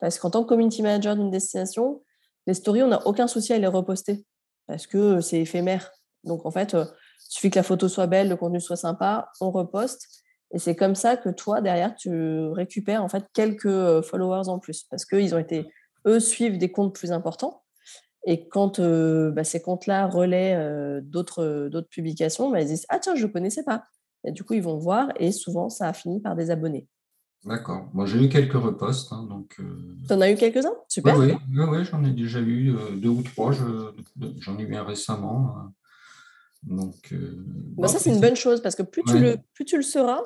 [0.00, 2.02] parce qu'en tant que community manager d'une destination,
[2.46, 4.24] les stories, on n'a aucun souci à les reposter
[4.66, 5.90] parce que c'est éphémère.
[6.24, 9.30] Donc, en fait, euh, il suffit que la photo soit belle, le contenu soit sympa,
[9.40, 10.06] on reposte.
[10.52, 12.10] Et c'est comme ça que toi, derrière, tu
[12.48, 15.66] récupères en fait quelques euh, followers en plus parce qu'ils ont été,
[16.06, 17.62] eux, suivent des comptes plus importants.
[18.26, 20.56] Et quand euh, bah, ces comptes-là relaient
[21.02, 23.84] d'autres, d'autres publications, bah, ils disent Ah, tiens, je ne connaissais pas.
[24.24, 26.88] Et du coup, ils vont voir et souvent, ça a fini par des abonnés.
[27.44, 27.88] D'accord.
[27.94, 29.12] Moi, j'ai eu quelques repostes.
[29.12, 29.64] Hein, donc, euh,
[30.06, 30.74] Tu en as eu quelques-uns?
[30.88, 31.16] Super.
[31.16, 31.34] Oui,
[31.84, 33.52] j'en ai déjà eu euh, deux ou trois.
[33.52, 35.56] J'en ai eu un récemment.
[35.56, 35.72] Hein.
[36.64, 37.34] Donc, euh,
[37.76, 40.22] bah, ça, c'est une bonne chose parce que plus, tu le, plus tu le seras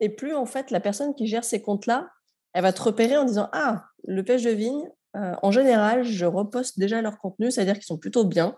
[0.00, 2.10] et plus, en fait, la personne qui gère ces comptes-là,
[2.52, 6.78] elle va te repérer en disant Ah, le pêche de vigne, en général, je reposte
[6.78, 8.54] déjà leur contenu, c'est-à-dire qu'ils sont plutôt bien.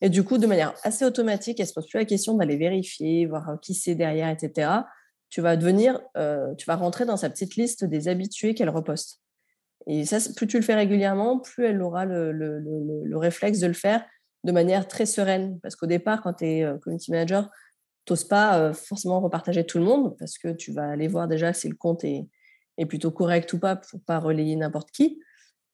[0.00, 2.56] Et du coup, de manière assez automatique, elle ne se pose plus la question d'aller
[2.56, 4.84] vérifier, voir qui c'est derrière, etc
[5.34, 9.20] tu vas devenir, euh, tu vas rentrer dans sa petite liste des habitués qu'elle reposte.
[9.88, 14.06] Et ça, plus tu le fais régulièrement, plus elle aura le, réflexe de le faire
[14.44, 15.58] de manière très sereine.
[15.60, 17.50] Parce qu'au départ, quand tu es euh, community manager,
[18.04, 21.26] tu n'oses pas euh, forcément repartager tout le monde parce que tu vas aller voir
[21.26, 22.28] déjà si le compte est,
[22.78, 25.20] est plutôt correct ou pas pour pas relayer n'importe qui.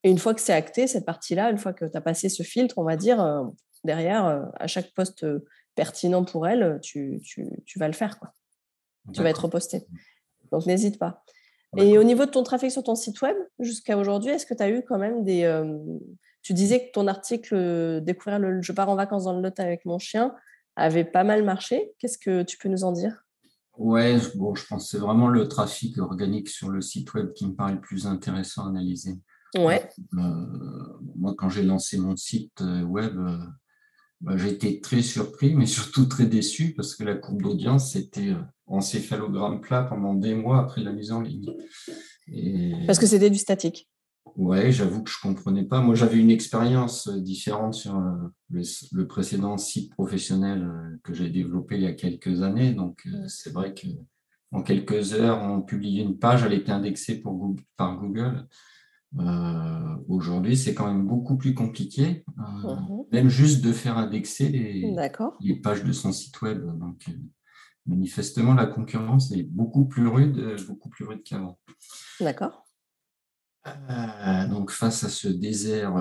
[0.05, 2.43] Et une fois que c'est acté, cette partie-là, une fois que tu as passé ce
[2.43, 3.23] filtre, on va dire,
[3.85, 5.27] derrière, à chaque poste
[5.75, 8.19] pertinent pour elle, tu, tu, tu vas le faire.
[8.19, 8.33] Quoi
[9.13, 9.87] tu vas être reposté.
[10.53, 11.25] Donc, n'hésite pas.
[11.77, 14.63] Et au niveau de ton trafic sur ton site web, jusqu'à aujourd'hui, est-ce que tu
[14.63, 15.45] as eu quand même des.
[15.45, 15.79] Euh,
[16.43, 19.59] tu disais que ton article euh, Découvrir le Je pars en vacances dans le Lot
[19.61, 20.35] avec mon chien
[20.75, 21.93] avait pas mal marché.
[21.99, 23.25] Qu'est-ce que tu peux nous en dire?
[23.77, 27.47] Ouais, bon, je pense que c'est vraiment le trafic organique sur le site web qui
[27.47, 29.19] me paraît le plus intéressant à analyser.
[29.57, 29.89] Ouais.
[30.15, 30.47] Euh,
[31.17, 33.17] moi, quand j'ai lancé mon site web,
[34.37, 38.35] j'ai été très surpris, mais surtout très déçu parce que la courbe d'audience était
[38.67, 41.53] encéphalogramme plat pendant des mois après la mise en ligne.
[42.87, 43.89] Parce que c'était du statique.
[44.37, 45.81] Ouais, j'avoue que je comprenais pas.
[45.81, 48.01] Moi, j'avais une expérience différente sur
[48.51, 52.73] le, précédent site professionnel que j'ai développé il y a quelques années.
[52.73, 53.87] Donc, c'est vrai que
[54.53, 57.23] en quelques heures, on publiait une page, elle était indexée
[57.77, 58.47] par Google.
[59.19, 63.05] Euh, aujourd'hui, c'est quand même beaucoup plus compliqué, euh, mhm.
[63.13, 66.65] même juste de faire indexer les, pages de son site web.
[66.79, 67.13] Donc, euh,
[67.87, 71.59] manifestement, la concurrence est beaucoup plus rude, beaucoup plus rude qu'avant.
[72.21, 72.65] D'accord.
[74.49, 75.93] donc, face à ce désert,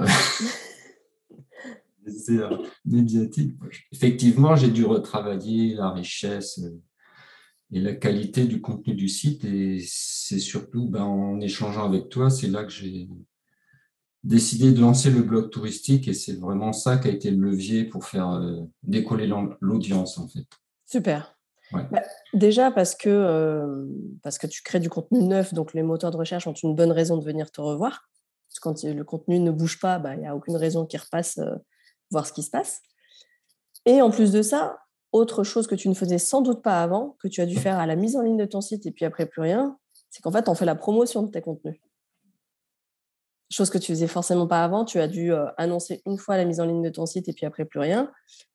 [2.05, 3.57] désert médiatique,
[3.91, 6.61] effectivement, j'ai dû retravailler la richesse
[7.71, 9.43] et la qualité du contenu du site.
[9.45, 13.07] Et c'est surtout ben, en échangeant avec toi, c'est là que j'ai
[14.23, 17.85] décidé de lancer le blog touristique et c'est vraiment ça qui a été le levier
[17.85, 20.45] pour faire euh, décoller l'audience en fait.
[20.85, 21.35] Super.
[21.71, 22.01] Bah,
[22.33, 23.85] déjà parce que, euh,
[24.23, 26.91] parce que tu crées du contenu neuf, donc les moteurs de recherche ont une bonne
[26.91, 28.09] raison de venir te revoir.
[28.47, 30.99] Parce que quand le contenu ne bouge pas, bah, il n'y a aucune raison qu'ils
[30.99, 31.55] repassent euh,
[32.09, 32.81] voir ce qui se passe.
[33.85, 34.79] Et en plus de ça,
[35.11, 37.79] autre chose que tu ne faisais sans doute pas avant, que tu as dû faire
[37.79, 39.77] à la mise en ligne de ton site et puis après plus rien,
[40.09, 41.79] c'est qu'en fait, on fait la promotion de tes contenus.
[43.51, 46.45] Chose que tu faisais forcément pas avant, tu as dû euh, annoncer une fois la
[46.45, 48.11] mise en ligne de ton site et puis après plus rien.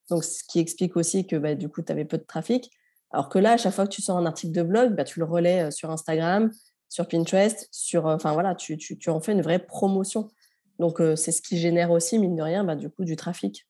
[0.09, 2.71] Donc, ce qui explique aussi que bah, du coup, tu avais peu de trafic.
[3.11, 5.19] Alors que là, à chaque fois que tu sors un article de blog, bah, tu
[5.19, 6.53] le relais euh, sur Instagram,
[6.89, 10.31] sur Pinterest, sur, euh, enfin voilà, tu, en fais une vraie promotion.
[10.79, 13.65] Donc, c'est ce qui génère aussi, mine de rien, bah, du coup, du trafic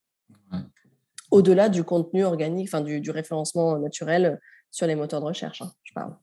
[1.34, 5.92] au-delà du contenu organique, enfin du, référencement naturel sur les moteurs de recherche, hein, je
[5.92, 6.16] parle.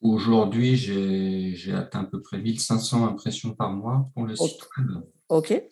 [0.00, 5.02] Aujourd'hui, j'ai atteint à peu près 1500 impressions par mois pour le site web.
[5.28, 5.68] OK.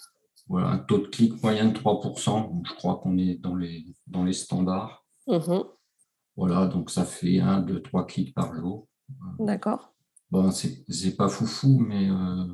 [0.49, 2.51] Voilà, un taux de clic moyen de 3%.
[2.51, 5.05] Donc je crois qu'on est dans les, dans les standards.
[5.27, 5.61] Mmh
[6.37, 8.89] voilà, donc ça fait 1, 2, 3 clics par jour.
[9.39, 9.93] D'accord.
[10.31, 12.47] Bon, c'est pas foufou, mais euh,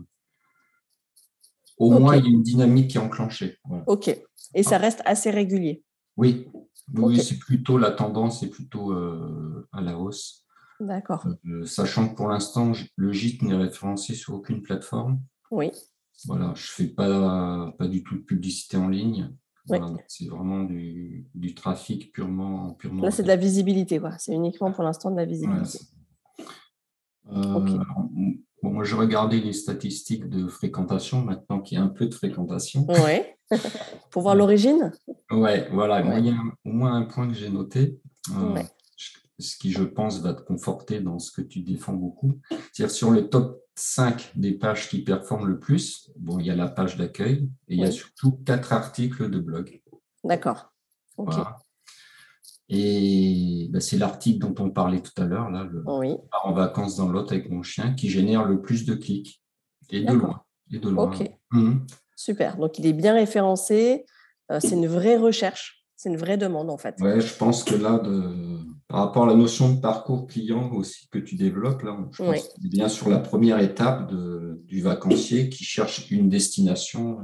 [1.78, 3.58] au moins, il y a une dynamique qui est enclenchée.
[3.86, 4.08] OK.
[4.54, 5.82] Et ça reste assez régulier.
[6.16, 6.48] Oui,
[6.94, 10.44] oui c'est plutôt la tendance est plutôt euh, à la hausse.
[10.80, 11.26] D'accord.
[11.46, 15.20] Euh, sachant que pour l'instant, le gîte n'est référencé sur aucune plateforme.
[15.50, 15.70] Oui.
[16.24, 19.34] Voilà, je ne fais pas, pas du tout de publicité en ligne.
[20.08, 22.72] c'est vraiment du, trafic purement.
[22.74, 24.00] purement Là, c'est de la visibilité.
[24.18, 25.78] C'est uniquement pour l'instant de la visibilité.
[27.32, 27.78] Euh,
[28.70, 32.86] moi, je regardais les statistiques de fréquentation maintenant qu'il y a un peu de fréquentation.
[32.88, 33.22] Oui.
[34.10, 34.92] Pour voir l'origine
[35.30, 36.18] Oui, voilà.
[36.18, 38.00] il y a au moins un point que j'ai noté,
[38.36, 38.62] euh,
[39.38, 42.40] ce qui, je pense, va te conforter dans ce que tu défends beaucoup.
[42.72, 46.56] C'est-à-dire sur le top 5 des pages qui performent le plus, bon, il y a
[46.56, 49.80] la page d'accueil et il y a surtout quatre articles de blog.
[50.24, 50.72] D'accord.
[52.68, 57.08] Et ben, c'est l'article dont on parlait tout à l'heure, là, le en vacances dans
[57.08, 59.40] l'autre avec mon chien, qui génère le plus de clics.
[59.90, 60.42] Et de loin.
[60.72, 61.12] Et de loin.
[61.12, 61.30] Ok.
[61.52, 61.78] Mmh.
[62.16, 62.56] Super.
[62.56, 64.04] Donc, il est bien référencé.
[64.50, 65.84] Euh, c'est une vraie recherche.
[65.94, 66.96] C'est une vraie demande, en fait.
[67.00, 68.34] Ouais, je pense que là, de...
[68.88, 72.58] par rapport à la notion de parcours client aussi que tu développes, là, je pense
[72.60, 77.18] bien sur la première étape de, du vacancier qui cherche une destination.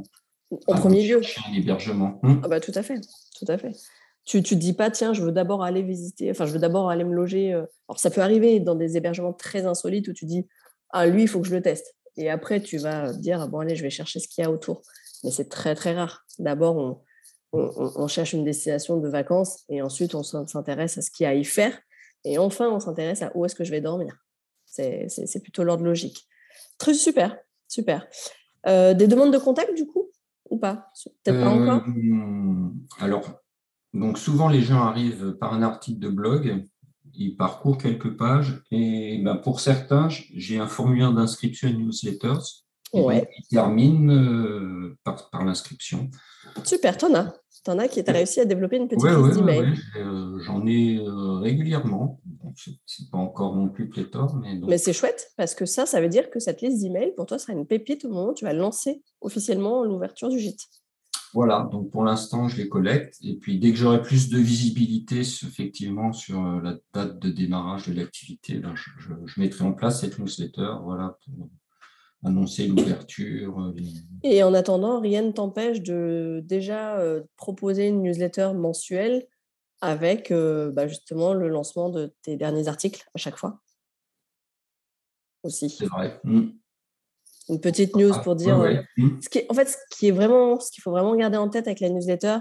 [0.68, 1.20] En premier lieu.
[1.48, 2.20] Un hébergement.
[2.22, 2.40] Mmh.
[2.44, 3.00] Ah bah, tout à fait.
[3.38, 3.72] Tout à fait.
[4.24, 7.04] Tu te dis pas, tiens, je veux d'abord aller visiter, enfin, je veux d'abord aller
[7.04, 7.52] me loger.
[7.52, 7.64] Euh.
[7.88, 10.46] Alors, ça peut arriver dans des hébergements très insolites où tu dis,
[10.90, 11.96] ah, lui, il faut que je le teste.
[12.16, 14.82] Et après, tu vas dire, bon, allez, je vais chercher ce qu'il y a autour.
[15.24, 16.24] Mais c'est très, très rare.
[16.38, 17.00] D'abord, on,
[17.52, 21.30] on, cherche une destination de vacances et ensuite, on s'intéresse à ce qu'il y a
[21.30, 21.78] à y faire.
[22.24, 24.16] Et enfin, on s'intéresse à où est-ce que je vais dormir.
[24.66, 26.26] C'est plutôt l'ordre logique.
[26.78, 27.36] Très super,
[27.68, 28.06] super.
[28.66, 30.10] Euh, des demandes de contact, du coup,
[30.48, 30.90] ou pas?
[31.24, 31.82] Peut-être pas encore?
[31.88, 32.68] Euh,
[33.00, 33.41] Alors,
[33.94, 36.64] donc souvent, les gens arrivent par un article de blog,
[37.14, 43.28] ils parcourent quelques pages et ben, pour certains, j'ai un formulaire d'inscription à newsletters ouais.
[43.36, 46.10] qui termine euh, par, l'inscription.
[46.64, 47.34] Super, t'en as.
[47.64, 49.78] T'en as qui as réussi à développer une petite liste d'emails.
[49.96, 52.20] Euh, j'en ai euh, régulièrement.
[52.56, 54.34] c'est pas encore non plus pléthore.
[54.36, 57.26] Mais, mais c'est chouette parce que ça, ça veut dire que cette liste d'emails, pour
[57.26, 60.66] toi, sera une pépite au moment où tu vas lancer officiellement l'ouverture du gîte.
[61.34, 63.16] Voilà, donc pour l'instant, je les collecte.
[63.22, 67.88] Et puis, dès que j'aurai plus de visibilité, effectivement, sur euh, la date de démarrage
[67.88, 71.48] de l'activité, ben, je, mettrai en place cette newsletter voilà, pour
[72.24, 73.58] annoncer l'ouverture.
[73.60, 73.74] Euh,
[74.22, 79.26] Et en attendant, rien ne t'empêche de déjà euh, proposer une newsletter mensuelle
[79.80, 83.58] avec bah, justement le lancement de tes derniers articles à chaque fois?
[85.42, 85.70] Aussi.
[85.70, 86.20] C'est vrai.
[86.22, 86.50] Mmh
[87.48, 88.60] une petite news ah, pour dire.
[88.60, 89.08] Euh, mmh.
[89.22, 91.66] Ce qui en fait, ce qui est vraiment, ce qu'il faut vraiment garder en tête
[91.66, 92.38] avec la newsletter,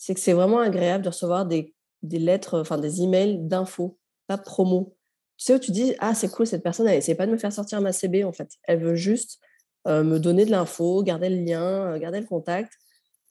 [0.00, 4.96] c'est que c'est vraiment agréable de recevoir des, lettres, enfin des emails d'infos, pas promo.
[5.36, 7.36] Tu sais où tu dis, ah, c'est cool, cette personne, elle essaie pas de me
[7.36, 8.48] faire sortir ma CB, en fait.
[8.64, 9.38] Elle veut juste
[9.86, 12.72] euh, me donner de l'info, garder le lien, euh, garder le contact,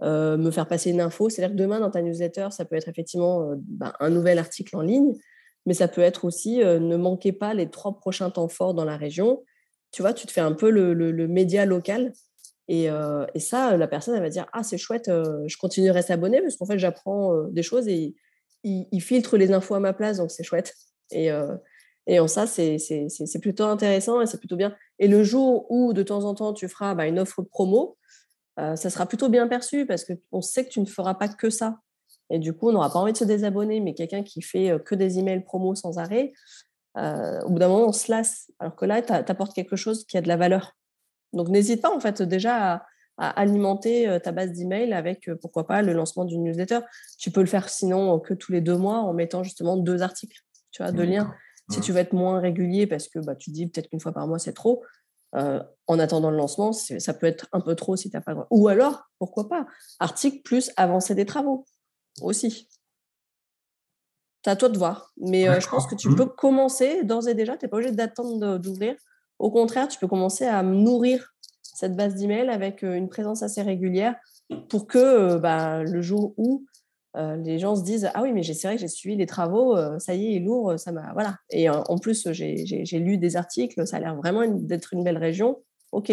[0.03, 1.27] euh, me faire passer une info.
[1.29, 4.81] C'est-à-dire que demain, dans ta newsletter, ça peut être effectivement ben, un nouvel article en
[4.81, 5.15] ligne,
[5.65, 8.95] mais ça peut être aussi ne manquez pas les trois prochains temps forts dans la
[8.95, 9.43] région.
[9.91, 12.13] Tu vois, tu te fais un peu le, média local.
[12.67, 12.89] Et,
[13.37, 16.65] ça, la personne, elle va dire Ah, c'est chouette, je continuerai à s'abonner parce qu'en
[16.65, 18.15] fait, j'apprends des choses et
[18.63, 20.73] il, filtre les infos à ma place, donc c'est chouette.
[21.11, 21.29] Et,
[22.07, 22.77] et en ça, c'est
[23.41, 24.75] plutôt intéressant et c'est plutôt bien.
[24.97, 27.97] Et le jour où, de temps en temps, tu feras bah, une offre promo,
[28.57, 31.79] ça sera plutôt bien perçu parce qu'on sait que tu ne feras pas que ça.
[32.29, 34.95] Et du coup, on n'aura pas envie de se désabonner, mais quelqu'un qui fait que
[34.95, 36.33] des emails promo sans arrêt,
[37.45, 38.51] au bout d'un moment, on se lasse.
[38.59, 40.75] Alors que là, tu apportes quelque chose qui a de la valeur.
[41.33, 42.85] Donc, n'hésite pas, en fait, déjà
[43.17, 46.79] à, alimenter ta base d'emails avec, pourquoi pas, le lancement d'une newsletter.
[47.17, 50.39] Tu peux le faire sinon que tous les deux mois en mettant justement deux articles,
[50.71, 51.33] tu vois, deux liens.
[51.69, 54.25] Si tu veux être moins régulier parce que bah, tu dis peut-être qu'une fois par
[54.27, 54.83] mois, c'est trop,
[55.33, 58.47] en attendant le lancement, ça peut être un peu trop si tu n'as pas.
[58.49, 59.67] Ou alors, pourquoi pas,
[59.99, 61.65] article plus avancée des travaux
[62.21, 62.67] aussi.
[64.43, 65.11] C'est à toi de voir.
[65.17, 66.15] Mais je pense que tu mmh.
[66.15, 67.57] peux commencer d'ores et déjà.
[67.57, 68.95] Tu n'es pas obligé d'attendre d'ouvrir.
[69.37, 74.15] Au contraire, tu peux commencer à nourrir cette base d'email avec une présence assez régulière
[74.69, 76.65] pour que bah, le jour où
[77.15, 80.13] les gens se disent ah oui mais c'est vrai que j'ai suivi les travaux ça
[80.13, 83.85] y est il est lourd ça m'a voilà et en plus j'ai lu des articles
[83.87, 86.11] ça a l'air vraiment d'être une belle région ok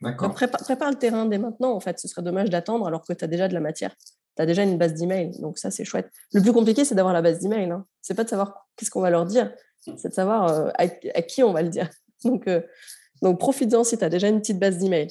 [0.00, 0.32] D'accord.
[0.32, 3.28] Prépare, le terrain dès maintenant en fait ce serait dommage d'attendre alors que tu as
[3.28, 3.94] déjà de la matière
[4.38, 6.10] tu as déjà une base d'email donc ça c'est chouette.
[6.32, 7.84] Le plus compliqué c'est d'avoir la base d'email hein.
[8.00, 11.52] c'est pas de savoir qu'est-ce qu'on va leur dire c'est de savoir à, qui on
[11.52, 11.88] va le dire.
[12.24, 12.48] Donc
[13.22, 15.08] donc profites-en si tu as déjà une petite base d'email.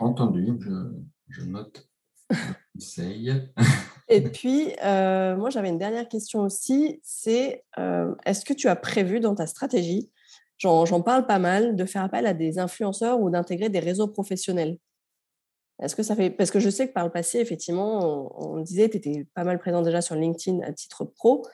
[0.00, 0.58] Entendu
[1.28, 1.88] je note
[4.08, 8.76] et puis, euh, moi, j'avais une dernière question aussi, c'est euh, est-ce que tu as
[8.76, 10.10] prévu dans ta stratégie,
[10.58, 14.78] j'en parle pas mal, de faire appel à des influenceurs ou d'intégrer des réseaux professionnels?
[15.82, 16.30] Est-ce que ça fait...
[16.30, 19.58] Parce que je sais que par le passé, effectivement, on, disait, tu étais pas mal
[19.58, 21.46] présent déjà sur LinkedIn à titre pro,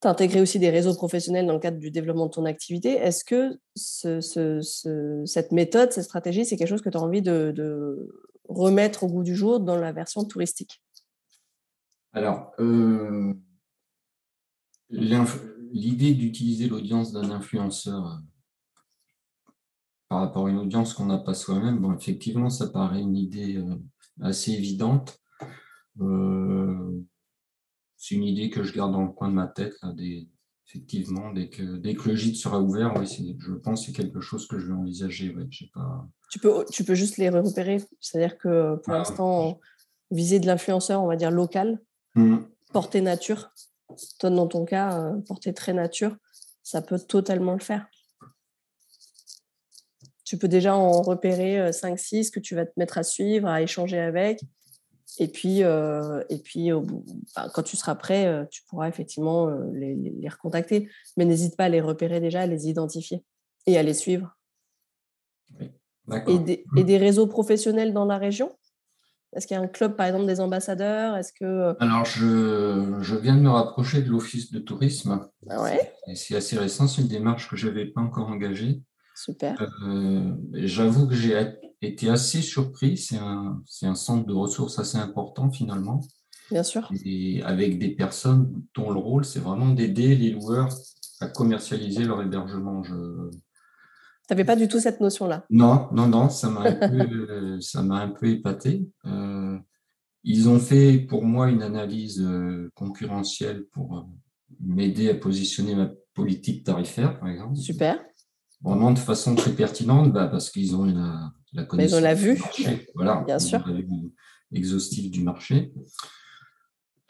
[0.00, 2.92] tu as intégré aussi des réseaux professionnels dans le cadre du développement de ton activité.
[2.92, 3.58] Est-ce que
[5.26, 8.08] cette méthode, cette stratégie, c'est quelque chose que tu as envie de
[8.48, 10.82] remettre au goût du jour dans la version touristique?
[12.12, 13.32] Alors, euh,
[14.90, 18.16] l'idée d'utiliser l'audience d'un influenceur euh,
[20.12, 23.56] par rapport à une audience qu'on n'a pas soi-même, bon, effectivement, ça paraît une idée
[23.56, 23.76] euh,
[24.20, 25.18] assez évidente.
[27.96, 29.74] c'est une idée que je garde dans le coin de ma tête,
[30.68, 34.46] effectivement, dès que, dès que le gîte sera ouvert, je pense que c'est quelque chose
[34.46, 35.34] que je vais envisager.
[35.72, 37.78] pas tu peux, tu peux juste les repérer.
[38.00, 39.60] C'est-à-dire que pour ah, l'instant,
[40.10, 41.80] viser de l'influenceur, on va dire local,
[42.16, 42.36] mmh.
[42.74, 43.50] portée nature.
[44.18, 46.14] Toi, dans ton cas, euh, portée très nature,
[46.62, 47.86] ça peut totalement le faire.
[50.32, 53.60] Tu peux déjà en repérer 5-6 euh, que tu vas te mettre à suivre, à
[53.60, 54.40] échanger avec.
[55.18, 56.70] Et puis, euh, et puis
[57.52, 60.88] quand tu seras prêt, tu pourras effectivement les, les recontacter.
[61.18, 63.22] Mais n'hésite pas à les repérer déjà, à les identifier
[63.66, 64.38] et à les suivre
[66.26, 68.56] et des, et des, réseaux professionnels dans la région?
[69.36, 71.14] Est-ce qu'il y a un club, par exemple, des ambassadeurs?
[71.14, 71.44] Est-ce que...
[71.44, 75.28] Euh Alors, je, je, viens de me rapprocher de l'Office de tourisme.
[75.50, 75.92] Ah ouais?
[76.06, 78.80] Et c'est assez récent, c'est une démarche que je n'avais pas encore engagée.
[79.24, 79.56] Super.
[79.86, 81.34] Euh, j'avoue que j'ai
[81.80, 82.96] été assez surpris.
[82.96, 86.00] C'est un, un, centre de ressources assez important, finalement.
[86.50, 86.90] Bien sûr.
[87.04, 90.68] Et avec des personnes dont le rôle, c'est vraiment d'aider les loueurs
[91.20, 92.82] à commercialiser leur hébergement.
[92.82, 93.30] Je,
[94.28, 97.28] tu n'avais pas du tout cette notion-là Non, non, non, ça m'a un, peu,
[97.74, 98.88] un peu épaté.
[99.06, 99.58] Euh,
[100.24, 104.08] ils ont fait pour moi une analyse euh, concurrentielle pour
[104.60, 107.56] m'aider à positionner ma politique tarifaire, par exemple.
[107.56, 107.98] Super.
[108.62, 112.14] Vraiment de façon très pertinente, bah, parce qu'ils ont une, la connaissance ils ont la
[112.14, 112.34] vue.
[112.34, 112.88] du marché.
[112.94, 113.64] Voilà, bien sûr.
[114.52, 115.72] Exhaustive du marché.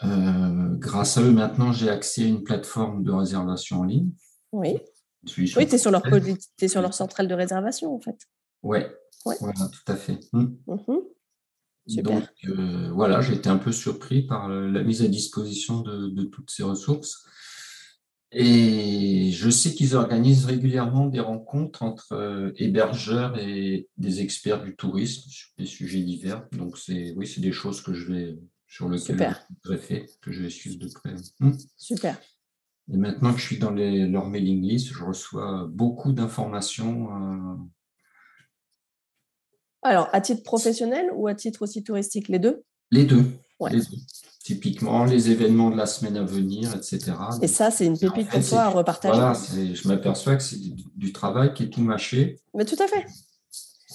[0.01, 4.11] grâce à eux, maintenant, j'ai accès à une plateforme de réservation en ligne.
[4.53, 4.79] Oui.
[5.37, 6.03] Oui, tu es, sur leur,
[6.61, 8.19] es sur leur centrale de réservation, en fait.
[8.63, 8.92] Ouais,
[9.25, 9.37] ouais.
[9.40, 10.19] Voilà, tout à fait.
[10.33, 10.46] Mmh.
[10.67, 10.98] Mmh
[11.87, 12.21] Super.
[12.21, 16.50] Donc, euh, voilà, j'ai été un peu surpris par la mise à disposition de, toutes
[16.50, 17.27] ces ressources.
[18.35, 24.74] Et je sais qu'ils organisent régulièrement des rencontres entre euh, hébergeurs et des experts du
[24.74, 26.46] tourisme sur des sujets divers.
[26.52, 30.42] Donc, c'est oui, c'est des choses que je vais sur lesquelles je vais que je
[30.42, 31.14] vais suivre de près.
[31.40, 31.52] Mmh.
[31.76, 32.18] Super.
[32.90, 37.14] Et maintenant que je suis dans leur mailing list, je reçois beaucoup d'informations.
[37.14, 37.56] Euh.
[39.83, 42.64] Alors, à titre professionnel ou à titre aussi touristique, les deux?
[42.90, 43.24] Les deux.
[44.43, 47.13] Typiquement, les événements de la semaine à venir, etc.
[47.43, 49.15] Et ça, c'est une pépite pour toi à repartager.
[49.15, 49.35] Voilà,
[49.73, 50.59] je m'aperçois que c'est
[50.97, 52.40] du, travail qui est tout mâché.
[52.53, 53.07] Mais tout à fait.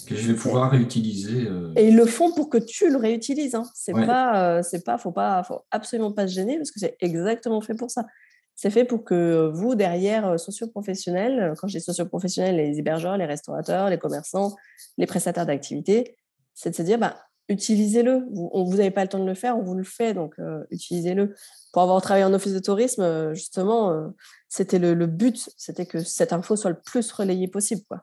[0.07, 1.47] Que je vais pouvoir réutiliser.
[1.47, 1.73] Euh.
[1.75, 3.55] Et ils le font pour que tu le réutilises.
[3.55, 3.63] Hein.
[3.75, 6.95] C'est pas, euh, c'est pas, faut pas, faut absolument pas se gêner parce que c'est
[7.01, 8.05] exactement fait pour ça.
[8.55, 13.25] C'est fait pour que vous, derrière, euh, socioprofessionnels, quand je dis socioprofessionnels, les hébergeurs, les
[13.25, 14.55] restaurateurs, les commerçants,
[14.97, 16.15] les prestataires d'activités,
[16.53, 17.17] c'est de se dire, bah,
[17.49, 18.25] utilisez-le.
[18.31, 21.33] Vous n'avez pas le temps de le faire, on vous le fait, donc euh, utilisez-le.
[21.71, 24.07] Pour avoir travaillé en office de tourisme, euh, justement, euh,
[24.47, 27.81] c'était le, but, c'était que cette info soit le plus relayée possible.
[27.87, 28.01] Quoi.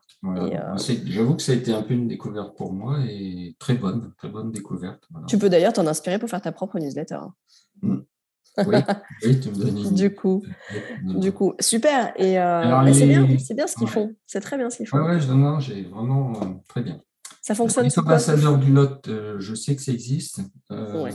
[1.07, 4.29] J'avoue que ça a été un peu une découverte pour moi et très bonne, très
[4.29, 5.03] bonne découverte.
[5.27, 7.17] Tu peux d'ailleurs t'en inspirer pour faire ta propre newsletter.
[7.17, 7.35] Hein.
[7.83, 7.97] Mmh.
[8.67, 8.77] Oui,
[9.41, 10.45] tu me donnes Du coup,
[11.03, 12.13] du coup, super.
[12.17, 12.35] Et
[12.95, 14.15] c'est bien, c'est bien ce qu'ils font.
[14.27, 14.99] C'est très bien ce qu'ils font.
[14.99, 17.01] Oui, ouais, j'ai vraiment très bien.
[17.45, 20.41] Ça fonctionne Les ambassadeurs du Lot, euh, je sais que ça existe.
[20.71, 21.11] Euh,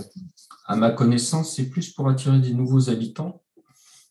[0.67, 3.41] à ma connaissance, c'est plus pour attirer des nouveaux habitants.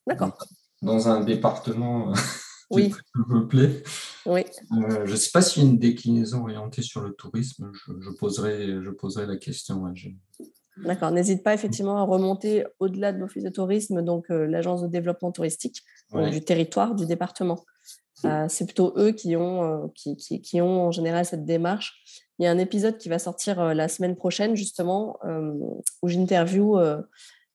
[0.05, 0.37] D'accord.
[0.83, 2.15] Dans un département euh,
[2.71, 2.93] oui.
[3.29, 3.85] peuplé.
[4.27, 4.41] Oui.
[4.73, 7.71] je ne sais pas s'il y a une déclinaison orientée sur le tourisme.
[8.01, 9.85] Je, poserai, je poserai la question.
[10.79, 11.13] D'accord.
[11.13, 15.85] N'hésite pas effectivement à remonter au-delà de l'office de tourisme, donc l'agence de développement touristique
[16.33, 17.65] du territoire du département.
[18.25, 22.03] Euh, c'est plutôt eux qui ont, euh, qui, ont en général cette démarche.
[22.39, 25.19] Il y a un épisode qui va sortir euh, la semaine prochaine, justement,
[26.03, 26.79] où j'interview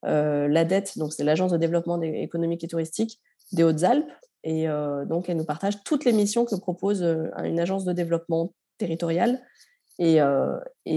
[0.04, 3.20] l'ADET, donc c'est l'Agence de développement économique et touristique
[3.52, 4.12] des Hautes-Alpes.
[4.44, 4.68] Et
[5.08, 9.42] donc, elle nous partage toutes les missions que propose une agence de développement territorial.
[10.00, 10.20] Et,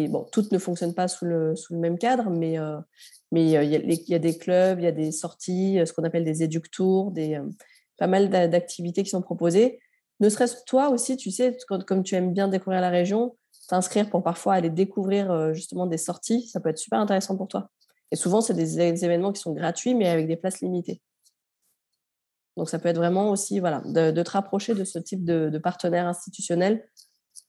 [0.08, 2.56] bon, toutes ne fonctionnent pas sous le, même cadre, mais,
[3.30, 5.92] mais il, y a, il, y a, des clubs, il y a des sorties, ce
[5.92, 7.40] qu'on appelle des éductours, des,
[7.98, 9.80] pas mal d'activités qui sont proposées.
[10.20, 13.36] Ne serait-ce que toi aussi, tu sais, comme tu aimes bien découvrir la région,
[13.68, 17.48] t'inscrire pour parfois aller découvrir euh, justement des sorties, ça peut être super intéressant pour
[17.48, 17.70] toi.
[18.12, 21.02] Et souvent, c'est des, événements qui sont gratuits, mais avec des places limitées.
[22.56, 25.58] Donc, ça peut être vraiment aussi voilà, de, te rapprocher de ce type de, de
[25.58, 26.88] partenaire institutionnel,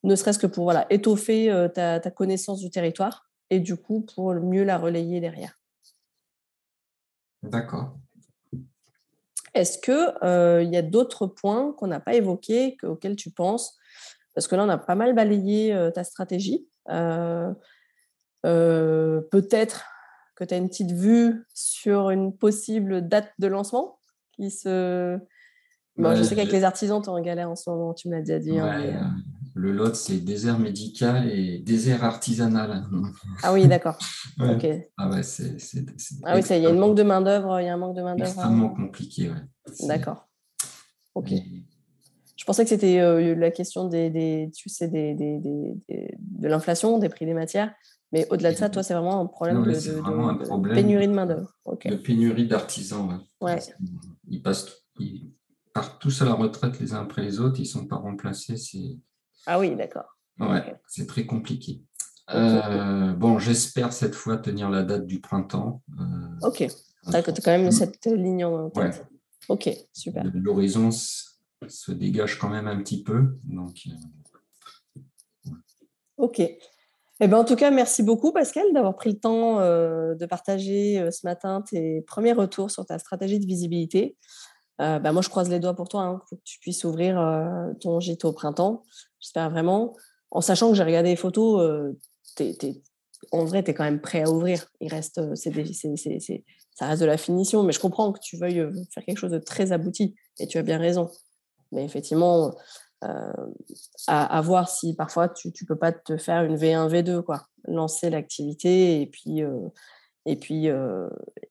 [0.03, 4.01] ne serait-ce que pour voilà, étoffer euh, ta, ta connaissance du territoire et du coup
[4.01, 5.59] pour mieux la relayer derrière.
[7.43, 7.97] D'accord.
[9.57, 13.77] Est-ce qu'il euh, y a d'autres points qu'on n'a pas évoqués, auxquels tu penses?
[14.33, 16.67] Parce que là, on a pas mal balayé euh, ta stratégie.
[16.89, 17.51] Euh,
[18.43, 19.85] peut-être
[20.35, 23.99] que tu as une petite vue sur une possible date de lancement
[24.33, 25.19] qui se
[25.97, 28.21] je sais qu'avec les artisans, tu es en galère en ce moment, tu me l'as
[28.21, 28.57] déjà dit.
[28.57, 29.15] Hein,
[29.57, 32.85] le lot, c'est désert médical et désert artisanal.
[33.43, 33.97] Ah oui, d'accord.
[34.97, 35.57] Ah ouais, c'est.
[36.23, 37.59] Ah oui, il y a un manque de main-d'œuvre.
[37.59, 38.29] Il y a un manque de main-d'œuvre.
[38.29, 39.87] Extrêmement compliqué, ouais.
[39.87, 40.27] D'accord.
[41.15, 41.31] Ok.
[42.35, 45.39] Je pensais que c'était euh, la question des, tu sais, des, des,
[45.89, 47.73] de l'inflation, des prix des matières.
[48.11, 51.51] Mais au-delà de ça, toi, c'est vraiment un problème, de, de, pénurie de main-d'œuvre.
[51.85, 53.21] De pénurie d'artisans.
[53.41, 53.59] Ouais.
[54.29, 54.83] Ils passent
[55.99, 58.55] tous à la retraite les uns après les autres, ils ne sont pas remplacés.
[59.47, 60.17] Ah oui, d'accord.
[60.39, 61.81] Ouais, c'est très compliqué.
[62.35, 65.81] Euh, bon, j'espère cette fois tenir la date du printemps.
[65.99, 66.67] Euh, ok,
[67.13, 69.05] as quand même cette ligne en tête.
[69.47, 70.25] Ok, super.
[70.33, 73.39] L'horizon se dégage quand même un petit peu.
[73.45, 75.51] Donc, euh,
[76.17, 76.39] Ok.
[76.39, 81.25] Eh ben, en tout cas, merci beaucoup, Pascal, d'avoir pris le temps de partager ce
[81.25, 84.17] matin tes premiers retours sur ta stratégie de visibilité.
[84.79, 87.19] Euh, bah, moi, je croise les doigts pour toi, hein, pour que tu puisses ouvrir
[87.19, 88.83] euh, ton gîte au printemps.
[89.20, 89.95] J'espère vraiment,
[90.32, 91.99] en sachant que j'ai regardé les photos, euh,
[93.32, 94.68] en vrai, tu es quand même prêt à ouvrir.
[94.80, 95.51] Il reste, c'est,
[96.76, 99.39] ça reste de la finition, mais je comprends que tu veuilles faire quelque chose de
[99.39, 101.09] très abouti, et tu as bien raison.
[101.72, 102.55] Mais effectivement,
[103.01, 107.47] à, voir si parfois tu ne peux pas te faire une V1, V2, quoi.
[107.65, 109.41] lancer l'activité et puis,
[110.26, 110.68] et puis,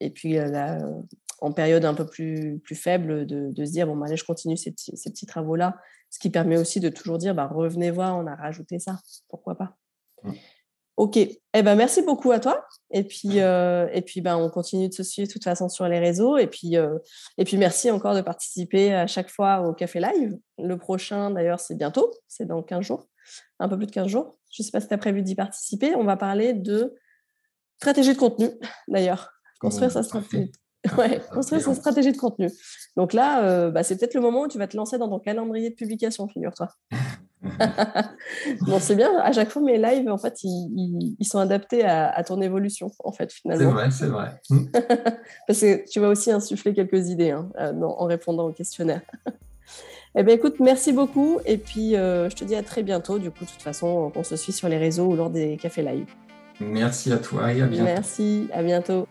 [0.00, 0.38] et puis
[1.40, 4.56] en période un peu plus, plus faible, de, se dire, bon, bah, allez, je continue
[4.56, 5.76] ces petits travaux-là,
[6.10, 8.98] ce qui permet aussi de toujours dire, bah, revenez voir, on a rajouté ça,
[9.28, 9.76] pourquoi pas.
[10.22, 10.32] Mmh.
[10.96, 12.66] Ok, eh ben, merci beaucoup à toi.
[12.90, 15.86] Et puis, euh, et puis ben, on continue de se suivre de toute façon sur
[15.88, 16.38] les réseaux.
[16.38, 16.98] Et puis, euh,
[17.36, 20.38] et puis merci encore de participer à chaque fois au Café Live.
[20.58, 23.08] Le prochain, d'ailleurs, c'est bientôt, c'est dans 15 jours,
[23.58, 24.38] un peu plus de 15 jours.
[24.50, 25.94] Je ne sais pas si tu as prévu d'y participer.
[25.96, 26.94] On va parler de
[27.76, 28.48] stratégie de contenu,
[28.88, 29.32] d'ailleurs.
[29.60, 30.50] Construire sa stratégie,
[30.98, 32.50] Ouais, construire sa stratégie de contenu.
[32.96, 35.18] Donc là, euh, bah, c'est peut-être le moment où tu vas te lancer dans ton
[35.18, 36.68] calendrier de publication, figure-toi.
[38.62, 39.18] bon, c'est bien.
[39.18, 43.32] À chaque fois, mes lives, en fait, ils, sont adaptés à, ton évolution, en fait,
[43.32, 43.70] finalement.
[43.70, 44.32] C'est vrai, c'est vrai.
[44.48, 44.66] Hmm.
[45.46, 49.02] Parce que tu vas aussi insuffler quelques idées hein, euh, en répondant au questionnaire.
[50.14, 51.40] eh bien, écoute, merci beaucoup.
[51.44, 53.18] Et puis, euh, je te dis à très bientôt.
[53.18, 55.82] Du coup, de toute façon, on se suit sur les réseaux ou lors des cafés
[55.82, 56.06] live.
[56.60, 57.84] Merci à toi et à bientôt.
[57.84, 59.06] Merci, à bientôt.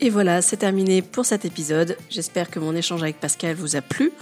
[0.00, 1.96] Et voilà, c'est terminé pour cet épisode.
[2.10, 4.12] J'espère que mon échange avec Pascal vous a plu.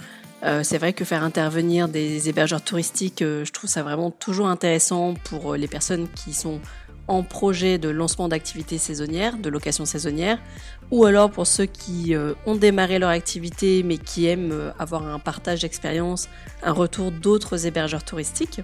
[0.43, 4.49] Euh, c'est vrai que faire intervenir des hébergeurs touristiques, euh, je trouve ça vraiment toujours
[4.49, 6.59] intéressant pour euh, les personnes qui sont
[7.07, 10.39] en projet de lancement d'activités saisonnières, de location saisonnière,
[10.91, 12.15] ou alors pour ceux qui
[12.45, 16.29] ont démarré leur activité mais qui aiment avoir un partage d'expérience,
[16.61, 18.61] un retour d'autres hébergeurs touristiques.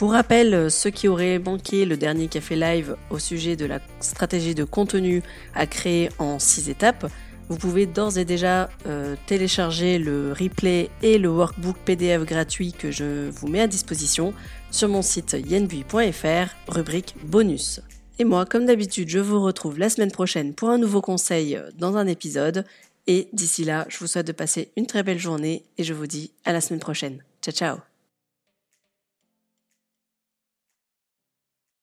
[0.00, 4.54] Pour rappel, ceux qui auraient manqué le dernier café live au sujet de la stratégie
[4.54, 5.22] de contenu
[5.54, 7.12] à créer en 6 étapes,
[7.50, 12.90] vous pouvez d'ores et déjà euh, télécharger le replay et le workbook PDF gratuit que
[12.90, 14.32] je vous mets à disposition
[14.70, 17.82] sur mon site yenbui.fr, rubrique bonus.
[18.18, 21.98] Et moi, comme d'habitude, je vous retrouve la semaine prochaine pour un nouveau conseil dans
[21.98, 22.64] un épisode.
[23.06, 26.06] Et d'ici là, je vous souhaite de passer une très belle journée et je vous
[26.06, 27.22] dis à la semaine prochaine.
[27.42, 27.89] Ciao ciao